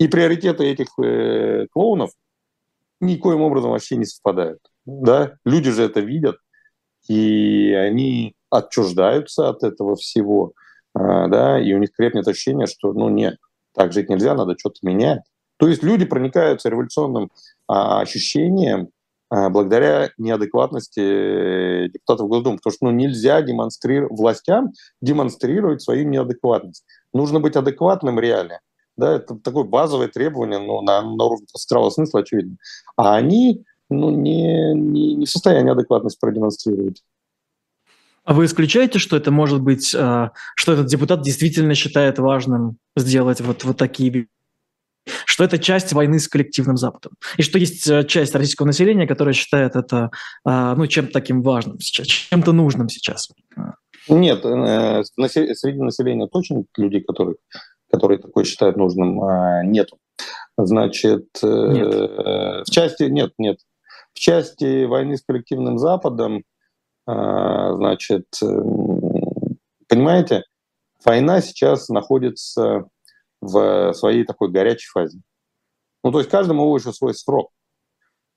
[0.04, 2.12] И приоритеты этих э, клоунов
[3.00, 4.60] никоим образом вообще не совпадают.
[4.86, 5.36] Да?
[5.46, 6.36] Люди же это видят,
[7.08, 10.52] и они отчуждаются от этого всего,
[10.94, 13.38] э, да, и у них крепнет ощущение, что, ну, нет,
[13.74, 15.22] так жить нельзя, надо что-то менять.
[15.56, 17.32] То есть люди проникаются революционным
[17.70, 18.90] а, ощущением
[19.30, 26.84] а, благодаря неадекватности депутатов Госдумы, потому что ну, нельзя демонстрировать властям демонстрировать свою неадекватность.
[27.14, 28.60] Нужно быть адекватным реально.
[28.96, 32.58] Да, это такое базовое требование ну, на, на уровне здравого смысла, очевидно.
[32.96, 37.04] А они ну, не, не, не в состоянии адекватность продемонстрировать.
[38.24, 43.42] А вы исключаете, что это может быть, э, что этот депутат действительно считает важным сделать
[43.42, 44.28] вот, вот такие
[45.26, 47.14] что это часть войны с коллективным Западом.
[47.36, 50.12] И что есть э, часть российского населения, которая считает это
[50.48, 53.30] э, ну, чем-то таким важным сейчас, чем-то нужным сейчас.
[54.08, 57.36] Нет, среди населения точно людей, которые,
[57.94, 59.20] которые такое считают нужным,
[59.72, 59.98] нету.
[60.58, 61.94] Значит, нет.
[61.94, 63.60] в части нет, нет.
[64.14, 66.44] В части войны с коллективным Западом
[67.06, 68.26] а, значит,
[69.88, 70.44] понимаете,
[71.04, 72.86] война сейчас находится
[73.42, 75.20] в своей такой горячей фазе.
[76.04, 77.52] Ну, то есть каждому выше свой срок.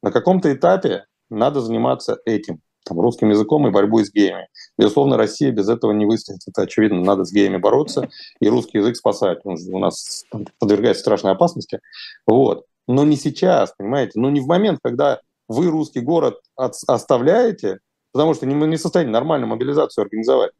[0.02, 4.48] На каком-то этапе надо заниматься этим, там, русским языком и борьбой с геями.
[4.78, 6.38] Безусловно, Россия без этого не выстоит.
[6.46, 8.08] Это очевидно, надо с геями бороться
[8.40, 9.40] и русский язык спасать.
[9.44, 10.24] Он у нас
[10.58, 11.80] подвергается страшной опасности.
[12.26, 12.64] Вот.
[12.86, 14.20] Но не сейчас, понимаете?
[14.20, 17.80] Но не в момент, когда вы русский город оставляете,
[18.12, 20.52] потому что не, не в состоянии нормальную мобилизацию организовать.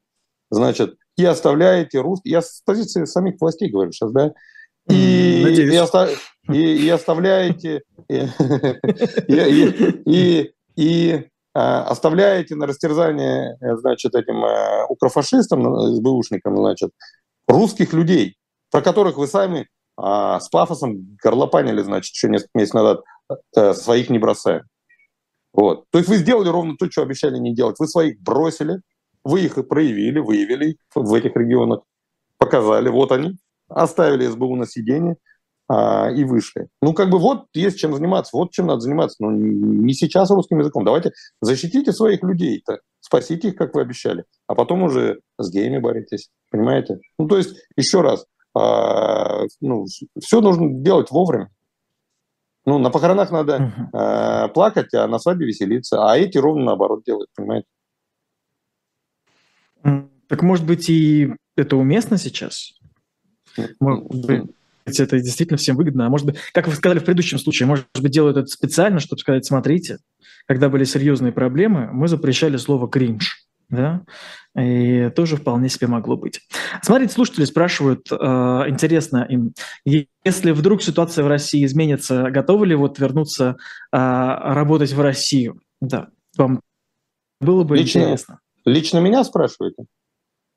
[0.50, 4.32] Значит, и оставляете русских, я с позиции самих властей говорю сейчас, да,
[4.88, 6.08] и, и, оста,
[6.48, 8.14] и, и оставляете и,
[9.26, 11.26] и, и, и
[11.58, 16.90] оставляете на растерзание, значит, этим а, укрофашистам, СБУшникам, значит,
[17.48, 18.36] русских людей,
[18.70, 23.00] про которых вы сами а, с пафосом горлопанили, значит, еще несколько месяцев назад,
[23.56, 24.62] а, своих не бросаем.
[25.52, 25.84] Вот.
[25.90, 27.76] То есть вы сделали ровно то, что обещали не делать.
[27.78, 28.80] Вы своих бросили,
[29.24, 31.80] вы их и проявили, выявили в этих регионах,
[32.38, 33.38] показали, вот они,
[33.68, 35.16] оставили СБУ на сиденье
[35.68, 36.68] а, и вышли.
[36.80, 39.16] Ну, как бы вот есть чем заниматься, вот чем надо заниматься.
[39.20, 40.84] Но не сейчас русским языком.
[40.84, 46.30] Давайте защитите своих людей-то, спасите их, как вы обещали, а потом уже с геями боритесь.
[46.50, 47.00] Понимаете?
[47.18, 49.86] Ну, то есть, еще раз, а, ну,
[50.20, 51.50] все нужно делать вовремя.
[52.64, 56.10] Ну, на похоронах надо э, плакать, а на свадьбе веселиться.
[56.10, 57.68] А эти ровно наоборот делают, понимаете?
[60.28, 62.72] Так может быть и это уместно сейчас?
[63.78, 64.55] Может быть,
[64.86, 66.06] это действительно всем выгодно.
[66.06, 69.20] А может быть, как вы сказали в предыдущем случае, может быть, делают это специально, чтобы
[69.20, 69.98] сказать, смотрите,
[70.46, 74.02] когда были серьезные проблемы, мы запрещали слово «кринж» да,
[74.56, 76.40] и тоже вполне себе могло быть.
[76.82, 82.98] Смотрите, слушатели спрашивают, э, интересно им, если вдруг ситуация в России изменится, готовы ли вот
[82.98, 83.56] вернуться
[83.92, 85.60] э, работать в Россию?
[85.80, 86.60] Да, вам
[87.40, 88.40] было бы лично, интересно.
[88.64, 89.84] Лично меня спрашиваете?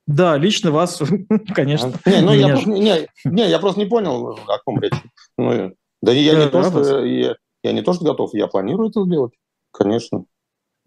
[0.10, 1.00] Да, лично вас,
[1.54, 1.94] конечно.
[2.08, 4.94] Не, ну я просто, не, не, я просто не понял, о ком речь.
[5.38, 9.06] Ну, да я не то, что я, я не то, что готов, я планирую это
[9.06, 9.34] сделать,
[9.72, 10.26] конечно.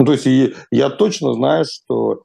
[0.01, 2.25] Ну, то есть и я точно знаю, что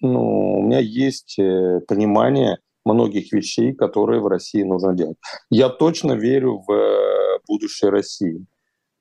[0.00, 5.18] ну, у меня есть э, понимание многих вещей, которые в России нужно делать.
[5.50, 8.46] Я точно верю в э, будущее России.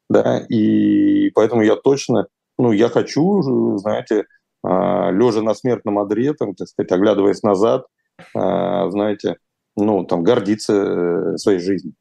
[0.10, 2.28] Да, и поэтому я точно,
[2.58, 4.26] ну, я хочу, знаете,
[4.68, 7.86] лежа на смертном одре, там, так сказать, оглядываясь назад,
[8.34, 9.38] а, знаете,
[9.76, 11.94] ну, там, гордиться э, своей жизнью.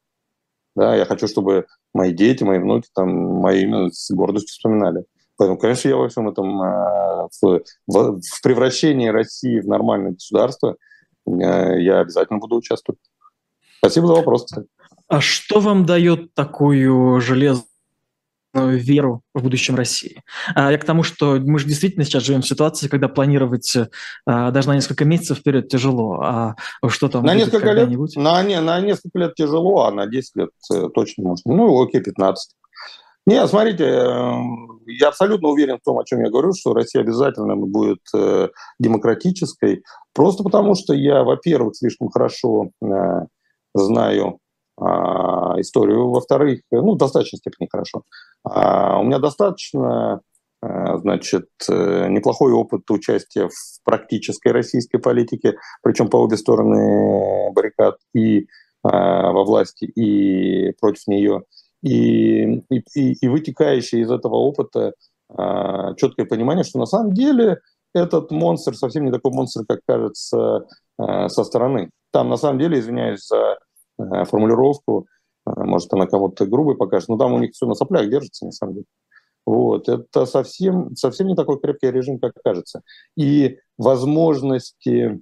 [0.75, 5.05] Да, я хочу, чтобы мои дети, мои внуки, там, мои имя с гордостью вспоминали.
[5.37, 10.75] Поэтому, конечно, я во всем этом, а, в, в превращении России в нормальное государство,
[11.27, 11.31] э,
[11.81, 12.99] я обязательно буду участвовать.
[13.77, 14.47] Спасибо за вопрос.
[15.07, 17.66] А что вам дает такую железную
[18.53, 20.23] веру в будущем России?
[20.55, 23.75] А я к тому, что мы же действительно сейчас живем в ситуации, когда планировать
[24.25, 26.19] а, даже на несколько месяцев вперед тяжело.
[26.21, 26.55] А
[26.87, 30.49] что там на несколько лет, на, не, на несколько лет тяжело, а на 10 лет
[30.73, 31.53] э, точно можно.
[31.53, 32.51] Ну, окей, 15.
[33.27, 37.57] Нет, смотрите, эм, я абсолютно уверен в том, о чем я говорю, что Россия обязательно
[37.57, 38.47] будет э,
[38.79, 39.83] демократической,
[40.13, 43.25] просто потому что я, во-первых, слишком хорошо э,
[43.75, 44.39] знаю
[44.79, 48.03] историю, во-вторых, ну, в достаточной степени хорошо.
[48.43, 50.21] А у меня достаточно,
[50.61, 58.47] э, значит, неплохой опыт участия в практической российской политике, причем по обе стороны баррикад и
[58.83, 61.43] во власти, и против нее–
[61.81, 64.93] и, и, и вытекающее из этого опыта
[65.29, 67.59] а, четкое понимание, что на самом деле
[67.93, 70.65] этот монстр совсем не такой монстр, как кажется
[70.97, 71.89] а, со стороны.
[72.11, 73.57] Там на самом деле, извиняюсь за а,
[73.97, 75.07] формулировку,
[75.45, 78.51] а, может она кому-то грубой покажет, но там у них все на соплях держится на
[78.51, 78.85] самом деле.
[79.45, 79.87] Вот.
[79.87, 82.81] Это совсем, совсем не такой крепкий режим, как кажется.
[83.15, 85.19] И возможности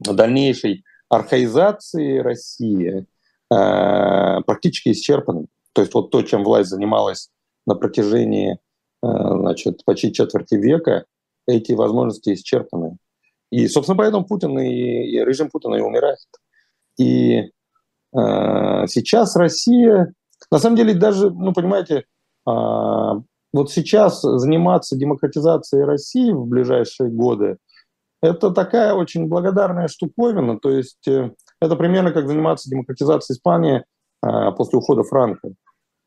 [0.00, 3.06] дальнейшей архаизации России
[3.52, 5.46] Э, практически исчерпаны.
[5.74, 7.28] То есть вот то, чем власть занималась
[7.66, 8.56] на протяжении э,
[9.02, 11.04] значит, почти четверти века,
[11.46, 12.96] эти возможности исчерпаны.
[13.50, 16.18] И, собственно, поэтому Путин и, и режим Путина и умирает.
[16.98, 17.50] И э,
[18.14, 20.12] сейчас Россия,
[20.50, 22.02] на самом деле, даже, ну, понимаете, э,
[22.46, 27.56] вот сейчас заниматься демократизацией России в ближайшие годы,
[28.20, 30.58] это такая очень благодарная штуковина.
[30.58, 33.84] То есть э, это примерно как заниматься демократизацией Испании
[34.20, 35.48] после ухода Франка.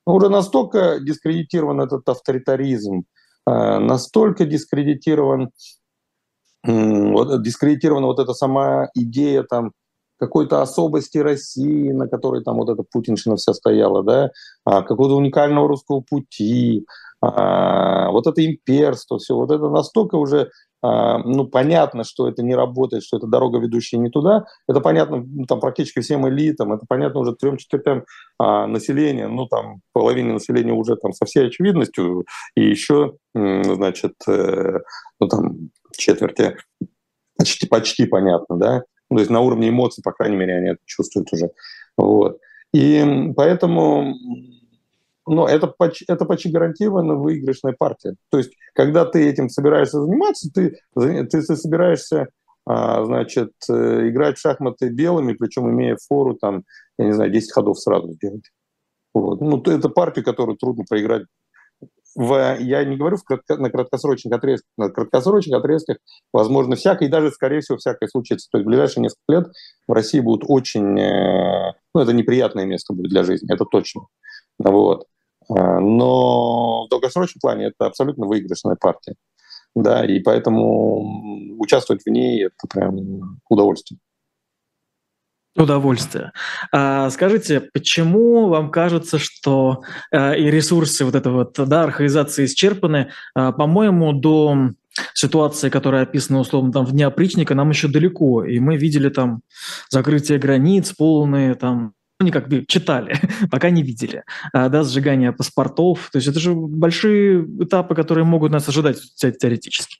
[0.05, 3.03] Уже настолько дискредитирован этот авторитаризм,
[3.45, 5.49] настолько дискредитирован,
[6.63, 9.73] дискредитирована вот эта сама идея там
[10.17, 14.31] какой-то особости России, на которой там вот эта путинщина вся стояла, да,
[14.63, 16.85] а, какого-то уникального русского пути,
[17.21, 20.51] а, вот это имперство, все, вот это настолько уже
[20.85, 24.45] а, ну, понятно, что это не работает, что это дорога, ведущая не туда.
[24.67, 28.05] Это понятно ну, там, практически всем элитам, это понятно уже трем четвертям
[28.37, 34.79] а, населения, ну, там, половине населения уже там со всей очевидностью, и еще, значит, э,
[35.19, 36.55] ну, там, четверти
[37.37, 38.83] почти, почти понятно, да.
[39.09, 41.51] Ну, то есть на уровне эмоций, по крайней мере, они это чувствуют уже.
[41.97, 42.39] Вот.
[42.73, 44.15] И поэтому
[45.27, 48.15] но это почти, это почти гарантированно выигрышная партия.
[48.29, 52.27] То есть, когда ты этим собираешься заниматься, ты, ты, собираешься
[52.65, 56.63] а, значит, э, играть в шахматы белыми, причем имея фору, там,
[56.97, 58.51] я не знаю, 10 ходов сразу сделать.
[59.13, 59.41] Вот.
[59.41, 61.23] Ну, это партия, которую трудно проиграть.
[62.15, 65.97] В, я не говорю в кратко, на краткосрочных отрезках, на краткосрочных отрезках
[66.31, 68.47] возможно всякое, и даже, скорее всего, всякое случится.
[68.51, 69.47] То есть в ближайшие несколько лет
[69.87, 74.03] в России будет очень, э, ну, это неприятное место будет для жизни, это точно.
[74.59, 75.07] Вот.
[75.49, 79.15] А, но в долгосрочном плане это абсолютно выигрышная партия.
[79.75, 83.99] Да, и поэтому участвовать в ней– это прям удовольствие.
[85.55, 86.33] Удовольствие.
[86.73, 93.11] А, скажите, почему вам кажется, что а, и ресурсы вот этой вот да, архаизации исчерпаны?
[93.33, 94.71] А, по-моему, до
[95.13, 99.41] ситуации, которая описана условно там в дне опричника, нам еще далеко, и мы видели там
[99.89, 103.15] закрытие границ, полные там они как бы читали,
[103.51, 106.09] пока не видели, а, да, сжигание паспортов.
[106.11, 109.97] То есть это же большие этапы, которые могут нас ожидать теоретически.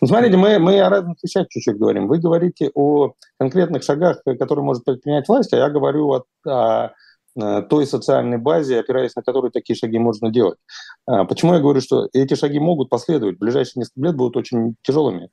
[0.00, 2.06] Ну, смотрите, мы, мы о разных вещах чуть-чуть говорим.
[2.06, 6.90] Вы говорите о конкретных шагах, которые может предпринять власть, а я говорю о, о
[7.34, 10.58] той социальной базе, опираясь на которую такие шаги можно делать.
[11.06, 13.36] А, почему я говорю, что эти шаги могут последовать?
[13.36, 15.30] В ближайшие несколько лет будут очень тяжелыми.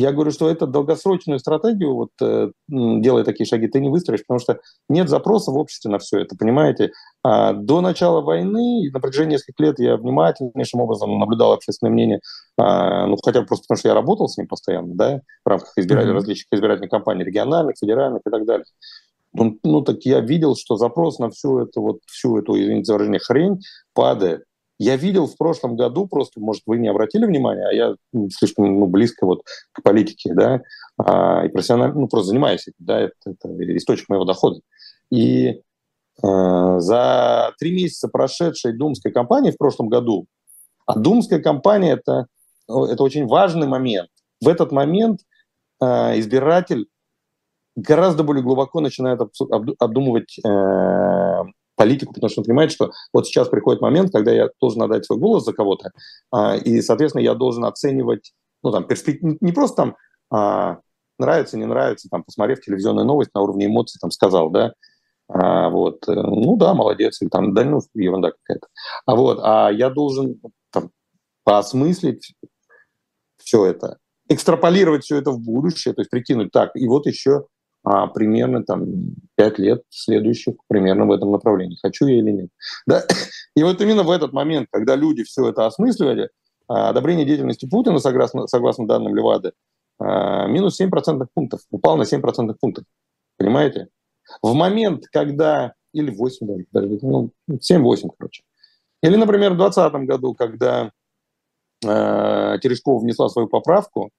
[0.00, 4.40] Я говорю, что это долгосрочную стратегию, вот э, делая такие шаги, ты не выстроишь, потому
[4.40, 6.92] что нет запроса в обществе на все это, понимаете?
[7.22, 12.20] А до начала войны, на протяжении нескольких лет я внимательнейшим образом наблюдал общественное мнение,
[12.58, 15.72] а, ну, хотя бы просто потому, что я работал с ним постоянно, да, в рамках
[15.76, 16.16] избирателей, mm-hmm.
[16.16, 18.64] различных избирательных кампаний, региональных, федеральных и так далее.
[19.32, 22.94] Ну, ну, так я видел, что запрос на всю эту, вот, всю эту, извините за
[22.94, 23.60] выражение, хрень
[23.94, 24.44] падает.
[24.80, 27.96] Я видел в прошлом году, просто, может, вы не обратили внимания, а я
[28.30, 30.62] слишком ну, близко вот к политике, да,
[30.96, 34.60] а, и профессионально, ну, просто занимаюсь этим, да, это, это источник моего дохода.
[35.10, 35.60] И э,
[36.22, 40.24] за три месяца прошедшей думской кампании в прошлом году,
[40.86, 42.26] а думская кампания это,
[42.66, 44.08] это очень важный момент.
[44.40, 45.20] В этот момент
[45.82, 46.86] э, избиратель
[47.76, 49.20] гораздо более глубоко начинает
[49.78, 50.48] обдумывать э,
[51.80, 55.18] политику, потому что он понимает, что вот сейчас приходит момент, когда я должен отдать свой
[55.18, 55.92] голос за кого-то,
[56.30, 59.38] а, и, соответственно, я должен оценивать, ну, там, перспектив...
[59.40, 59.96] не просто там
[60.30, 60.80] а,
[61.18, 64.74] нравится, не нравится, там, посмотрев телевизионную новость на уровне эмоций, там, сказал, да,
[65.28, 68.66] а, вот, э, ну да, молодец, или там, да, ну, ерунда какая-то.
[69.06, 70.38] А вот, а я должен
[70.70, 70.90] там,
[71.44, 72.34] поосмыслить
[73.38, 73.96] все это,
[74.28, 77.46] экстраполировать все это в будущее, то есть прикинуть, так, и вот еще
[77.82, 78.86] а примерно там
[79.36, 81.78] пять лет следующих примерно в этом направлении.
[81.80, 82.50] Хочу я или нет.
[82.86, 83.02] Да?
[83.56, 86.30] И вот именно в этот момент, когда люди все это осмысливали,
[86.68, 89.52] а, одобрение деятельности Путина, согласно, согласно данным Левады,
[89.98, 92.84] а, минус 7 процентных пунктов, упал на 7 процентных пунктов.
[93.36, 93.88] Понимаете?
[94.42, 95.74] В момент, когда...
[95.92, 98.44] Или 8, даже, ну, 7-8, короче.
[99.02, 100.92] Или, например, в 2020 году, когда
[101.84, 104.10] э, Терешкова внесла свою поправку,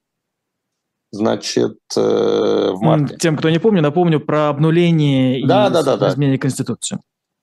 [1.12, 3.18] значит, э, в марте.
[3.18, 6.42] Тем, кто не помнит, напомню про обнуление да, и да, да, изменение да.
[6.42, 7.00] Конституции.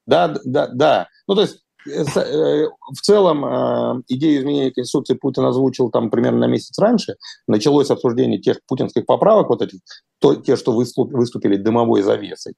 [0.06, 1.08] Да, да, да.
[1.26, 6.46] Ну, то есть э, э, в целом идею изменения Конституции Путин озвучил там примерно на
[6.46, 7.16] месяц раньше.
[7.46, 9.80] Началось обсуждение тех путинских поправок, вот этих,
[10.18, 12.54] то, те, что выступили дымовой завесой.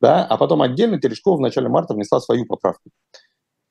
[0.00, 0.24] Да?
[0.24, 2.90] А потом отдельно Терешкова в начале марта внесла свою поправку.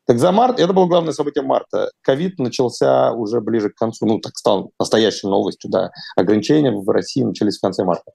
[0.06, 1.90] Так за март, это было главное событие марта.
[2.02, 5.92] Ковид начался уже ближе к концу, ну, так стал настоящей новостью, да.
[6.16, 8.12] Ограничения в России начались в конце марта.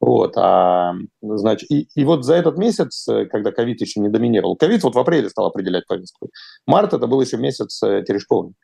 [0.00, 4.82] Вот, а, значит, и, и вот за этот месяц, когда ковид еще не доминировал, ковид
[4.82, 6.28] вот в апреле стал определять повестку.
[6.66, 8.54] Март это был еще месяц э, Терешковым.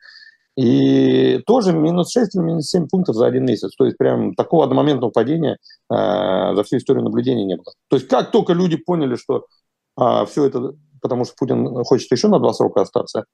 [0.57, 3.73] И тоже минус 6 или минус 7 пунктов за один месяц.
[3.77, 5.95] То есть прям такого одномоментного падения э,
[6.55, 7.73] за всю историю наблюдения не было.
[7.89, 9.41] То есть как только люди поняли, что э,
[9.95, 13.25] а, все это потому что Путин хочет еще на два срока остаться,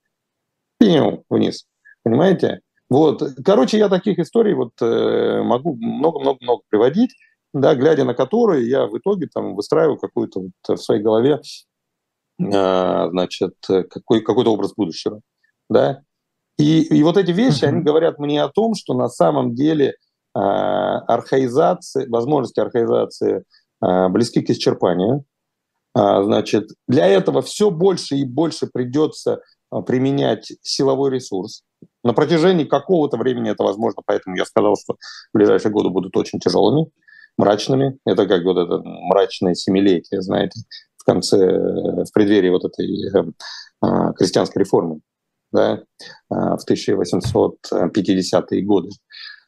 [0.80, 1.66] пинем вниз.
[2.04, 2.62] Понимаете?
[2.90, 3.24] Вот.
[3.44, 7.16] Короче, я таких историй вот э, могу много-много-много приводить,
[7.54, 11.42] да, глядя на которые я в итоге там выстраиваю какую-то вот в своей голове
[12.54, 15.22] а, значит, какой, какой-то образ будущего.
[15.70, 16.02] Да?
[16.58, 17.68] И, и вот эти вещи, mm-hmm.
[17.68, 19.96] они говорят мне о том, что на самом деле
[20.34, 23.44] а, архаизация, возможности архаизации
[23.82, 25.24] а, близки к исчерпанию.
[25.96, 29.40] Значит, для этого все больше и больше придется
[29.86, 31.64] применять силовой ресурс.
[32.04, 34.98] На протяжении какого-то времени это возможно, поэтому я сказал, что
[35.34, 36.92] ближайшие годы будут очень тяжелыми,
[37.38, 37.98] мрачными.
[38.06, 40.60] Это как вот это мрачное семилетие, знаете,
[40.98, 45.00] в конце, в преддверии вот этой э, крестьянской реформы
[45.52, 45.82] да,
[46.30, 48.90] в 1850-е годы.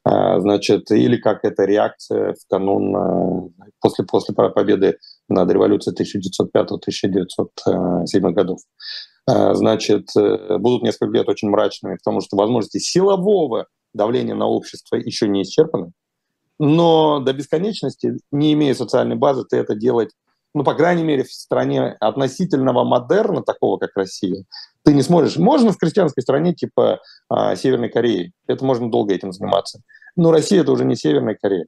[0.05, 4.99] Значит, или как это реакция в канун после, после победы
[5.30, 8.59] над революцией 1905-1907 годов.
[9.30, 15.28] Значит, э, будут несколько лет очень мрачными, потому что возможности силового давления на общество еще
[15.28, 15.91] не исчерпаны.
[16.59, 20.11] Но до бесконечности, не имея социальной базы, ты это делать
[20.57, 24.43] ну, по крайней мере, в стране относительного модерна, такого как Россия,
[24.84, 25.38] ты не сможешь.
[25.38, 26.99] Можно в крестьянской стране типа
[27.30, 29.82] а, Северной Кореи, это можно долго этим заниматься.
[30.15, 31.67] Но Россия это уже не Северная Корея.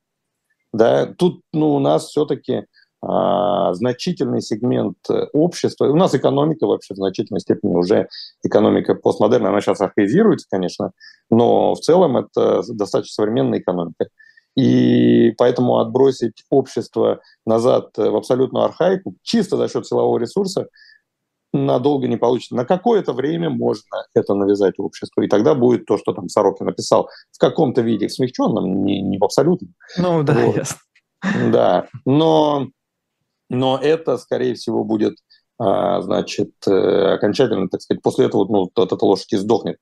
[0.74, 1.06] Да?
[1.06, 2.64] Тут ну, у нас все-таки а,
[3.02, 4.98] значительный сегмент
[5.34, 8.10] общества, у нас экономика вообще в значительной степени уже
[8.44, 10.92] экономика постмодерна, она сейчас архаизируется, конечно,
[11.30, 14.10] но в целом это достаточно современная экономика.
[14.58, 20.68] И поэтому отбросить общество назад в абсолютную архаику чисто за счет силового ресурса
[21.54, 22.56] надолго не получится.
[22.56, 27.10] На какое-то время можно это навязать обществу, и тогда будет то, что там Сорокин написал,
[27.32, 29.74] в каком-то виде, в смягченном, не, не в абсолютном.
[29.98, 30.58] Ну да, вот.
[30.58, 30.78] ясно.
[31.52, 32.68] Да, но,
[33.50, 35.18] но это, скорее всего, будет,
[35.58, 39.78] а, значит, э, окончательно, так сказать, после этого ну, вот эта лошадь издохнет.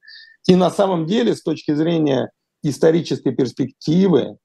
[0.47, 2.31] И на самом деле, с точки зрения
[2.63, 4.37] исторической перспективы,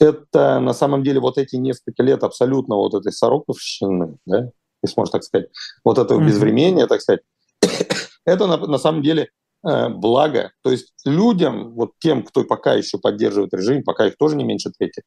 [0.00, 4.50] это на самом деле вот эти несколько лет абсолютно вот этой сороковщины, да,
[4.82, 5.48] если можно так сказать,
[5.84, 6.26] вот этого mm-hmm.
[6.26, 7.20] безвремения, так сказать,
[8.26, 9.30] это на, на самом деле
[9.66, 10.52] э, благо.
[10.62, 14.70] То есть людям, вот тем, кто пока еще поддерживает режим, пока их тоже не меньше
[14.70, 15.02] трети,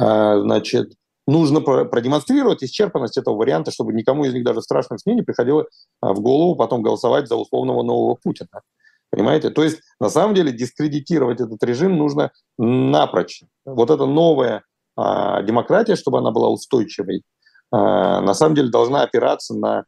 [0.00, 0.92] э, значит,
[1.28, 5.62] нужно продемонстрировать исчерпанность этого варианта, чтобы никому из них даже в страшном сне не приходило
[5.62, 5.66] э,
[6.00, 8.62] в голову потом голосовать за условного нового Путина.
[9.10, 9.50] Понимаете?
[9.50, 13.42] То есть, на самом деле, дискредитировать этот режим нужно напрочь.
[13.64, 14.64] Вот эта новая
[14.96, 17.22] а, демократия, чтобы она была устойчивой,
[17.70, 19.84] а, на самом деле должна опираться на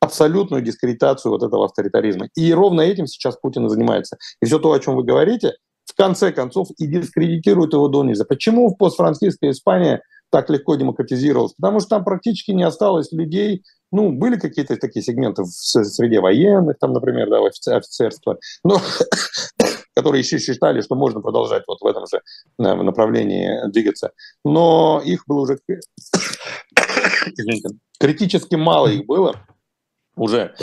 [0.00, 2.28] абсолютную дискредитацию вот этого авторитаризма.
[2.36, 4.16] И ровно этим сейчас Путин и занимается.
[4.40, 5.54] И все то, о чем вы говорите,
[5.84, 8.24] в конце концов и дискредитирует его до нельзя.
[8.24, 10.00] Почему в постфранцузской Испании
[10.34, 11.52] так легко демократизировалась?
[11.52, 13.62] Потому что там практически не осталось людей,
[13.92, 17.38] ну, были какие-то такие сегменты в среде военных, там, например, да,
[17.76, 18.80] офицерства, но
[19.94, 24.10] которые еще считали, что можно продолжать вот в этом же э, направлении двигаться.
[24.44, 25.60] Но их было уже
[28.00, 29.36] критически мало их было
[30.16, 30.56] уже.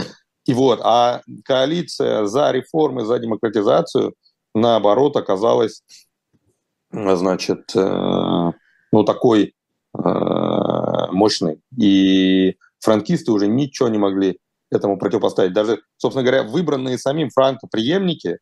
[0.45, 4.15] И вот, а коалиция за реформы, за демократизацию,
[4.53, 5.81] наоборот, оказалась,
[6.91, 8.51] значит, э,
[8.91, 9.53] ну, такой
[9.97, 11.61] э, мощной.
[11.77, 14.39] И франкисты уже ничего не могли
[14.71, 15.53] этому противопоставить.
[15.53, 18.39] Даже, собственно говоря, выбранные самим Франко преемники,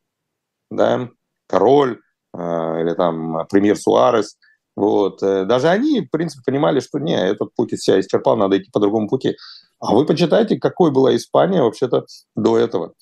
[0.70, 1.10] да,
[1.48, 2.00] король
[2.38, 4.38] э, или там премьер Суарес,
[4.76, 8.58] вот, э, даже они, в принципе, понимали, что не, этот путь из себя исчерпал, надо
[8.58, 9.36] идти по другому пути.
[9.80, 12.94] А вы почитайте, какой была Испания вообще-то до этого.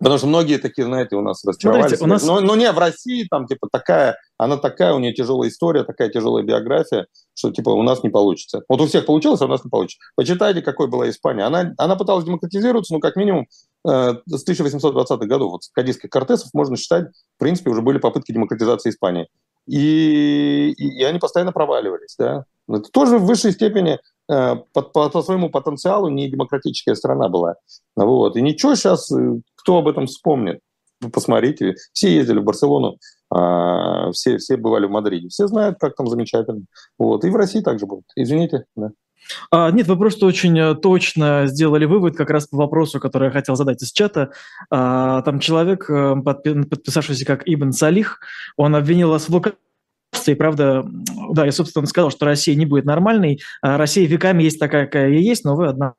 [0.00, 1.98] Потому что многие такие, знаете, у нас расчаровались.
[1.98, 2.24] Смотрите, у нас...
[2.24, 6.08] но, но не, в России там, типа, такая, она такая, у нее тяжелая история, такая
[6.08, 8.62] тяжелая биография, что, типа, у нас не получится.
[8.66, 10.02] Вот у всех получилось, а у нас не получится.
[10.16, 11.44] Почитайте, какой была Испания.
[11.44, 13.46] Она, она пыталась демократизироваться, ну, как минимум,
[13.86, 15.52] э, с 1820-х годов.
[15.52, 19.28] Вот с кадийских кортесов можно считать, в принципе, уже были попытки демократизации Испании.
[19.66, 22.44] И, и, и они постоянно проваливались, да.
[22.68, 23.98] Это тоже в высшей степени
[24.30, 27.56] по, по, по своему потенциалу не демократическая страна была.
[27.96, 28.36] Вот.
[28.36, 30.60] И ничего сейчас, э, кто об этом вспомнит?
[31.12, 32.98] Посмотрите, все ездили в Барселону,
[33.30, 36.62] а, все, все бывали в Мадриде, все знают, как там замечательно.
[36.98, 37.24] Вот.
[37.24, 38.04] И в России также будет.
[38.16, 38.66] Извините.
[38.76, 38.90] Да.
[39.50, 43.30] А, нет, вы просто очень э, точно сделали вывод как раз по вопросу, который я
[43.32, 44.30] хотел задать из чата.
[44.70, 48.20] А, там человек, подписавшийся как Ибн Салих,
[48.56, 49.69] он обвинил вас в лукавстве
[50.26, 50.84] и правда,
[51.32, 53.40] да, я, собственно, сказал, что Россия не будет нормальной.
[53.62, 55.94] А Россия веками есть такая, какая есть, но вы, однако,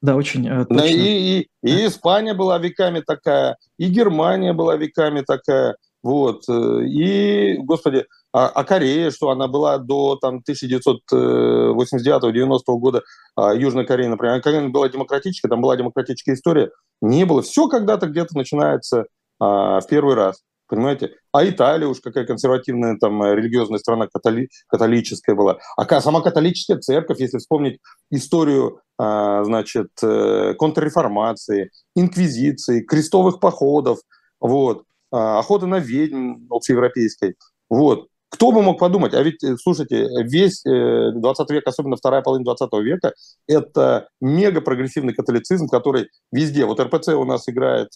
[0.00, 0.84] да, очень э, точно.
[0.84, 7.56] И, и, и Испания была веками такая, и Германия была веками такая, вот, э, и,
[7.58, 13.02] господи, а, а Корея, что она была до там 1989-90 года,
[13.36, 16.70] а Южная Корея, например, Корея была демократическая, там была демократическая история,
[17.00, 17.42] не было.
[17.42, 19.06] Все когда-то где-то начинается
[19.38, 20.42] в первый раз.
[20.68, 21.14] Понимаете?
[21.32, 25.58] А Италия уж какая консервативная там религиозная страна католи, католическая была.
[25.76, 27.78] А сама католическая церковь, если вспомнить
[28.10, 33.98] историю, значит, э, контрреформации, инквизиции, крестовых походов,
[34.40, 37.34] вот, охоты на ведьм общеевропейской,
[37.68, 42.22] вот, кто бы мог подумать, а ведь, э, слушайте, весь 20 э, век, особенно вторая
[42.22, 43.12] половина 20 века,
[43.46, 47.90] это мега прогрессивный католицизм, который везде, вот РПЦ у нас играет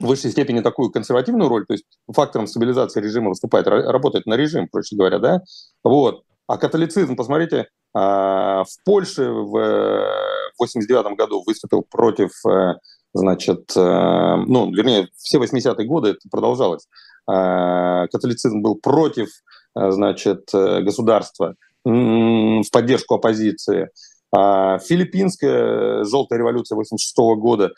[0.00, 4.68] в высшей степени такую консервативную роль, то есть фактором стабилизации режима выступает, работает на режим,
[4.68, 5.42] проще говоря, да,
[5.82, 6.22] вот.
[6.46, 10.06] А католицизм, посмотрите, а, в Польше в
[10.58, 12.74] 89 году выступил против, э,
[13.14, 16.86] значит, ну, вернее, все 80-е годы это продолжалось.
[17.28, 19.28] Э, католицизм был против,
[19.76, 23.88] э, значит, э, государства в поддержку оппозиции.
[24.34, 27.72] А филиппинская желтая революция 86 года,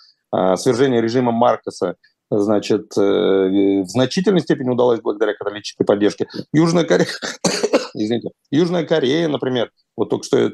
[0.57, 1.97] свержение режима Маркоса,
[2.31, 6.29] значит, в значительной степени удалось благодаря католической поддержке.
[6.53, 7.09] Южная Корея,
[7.95, 10.51] извините, Южная Корея, например, вот только что я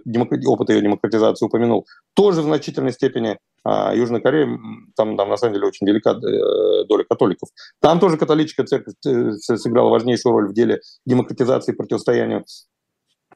[0.47, 4.47] опыт ее демократизации упомянул, тоже в значительной степени а Южная Корея,
[4.95, 7.49] там, там на самом деле очень велика э, доля католиков.
[7.81, 12.45] Там тоже католическая церковь э, сыграла важнейшую роль в деле демократизации и противостояния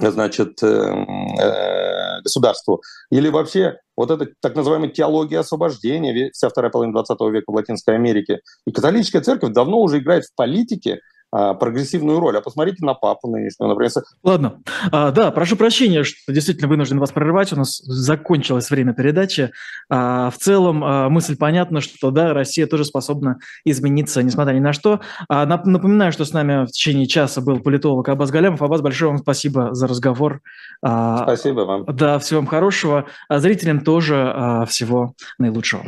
[0.01, 2.83] значит, э, государству.
[3.11, 7.95] Или вообще вот эта так называемая теология освобождения, вся вторая половина 20 века в Латинской
[7.95, 8.41] Америке.
[8.67, 12.37] И католическая церковь давно уже играет в политике прогрессивную роль.
[12.37, 13.91] А посмотрите на папу нынешнего, например.
[14.23, 14.63] Ладно.
[14.91, 17.53] А, да, прошу прощения, что действительно вынужден вас прерывать.
[17.53, 19.53] У нас закончилось время передачи.
[19.89, 24.73] А, в целом а, мысль понятна, что да, Россия тоже способна измениться, несмотря ни на
[24.73, 25.01] что.
[25.29, 28.63] А, напоминаю, что с нами в течение часа был политолог Абаз Галямов.
[28.63, 30.41] Абаз, большое вам спасибо за разговор.
[30.83, 31.85] А, спасибо вам.
[31.87, 33.07] Да, всего вам хорошего.
[33.29, 35.85] А зрителям тоже а, всего наилучшего.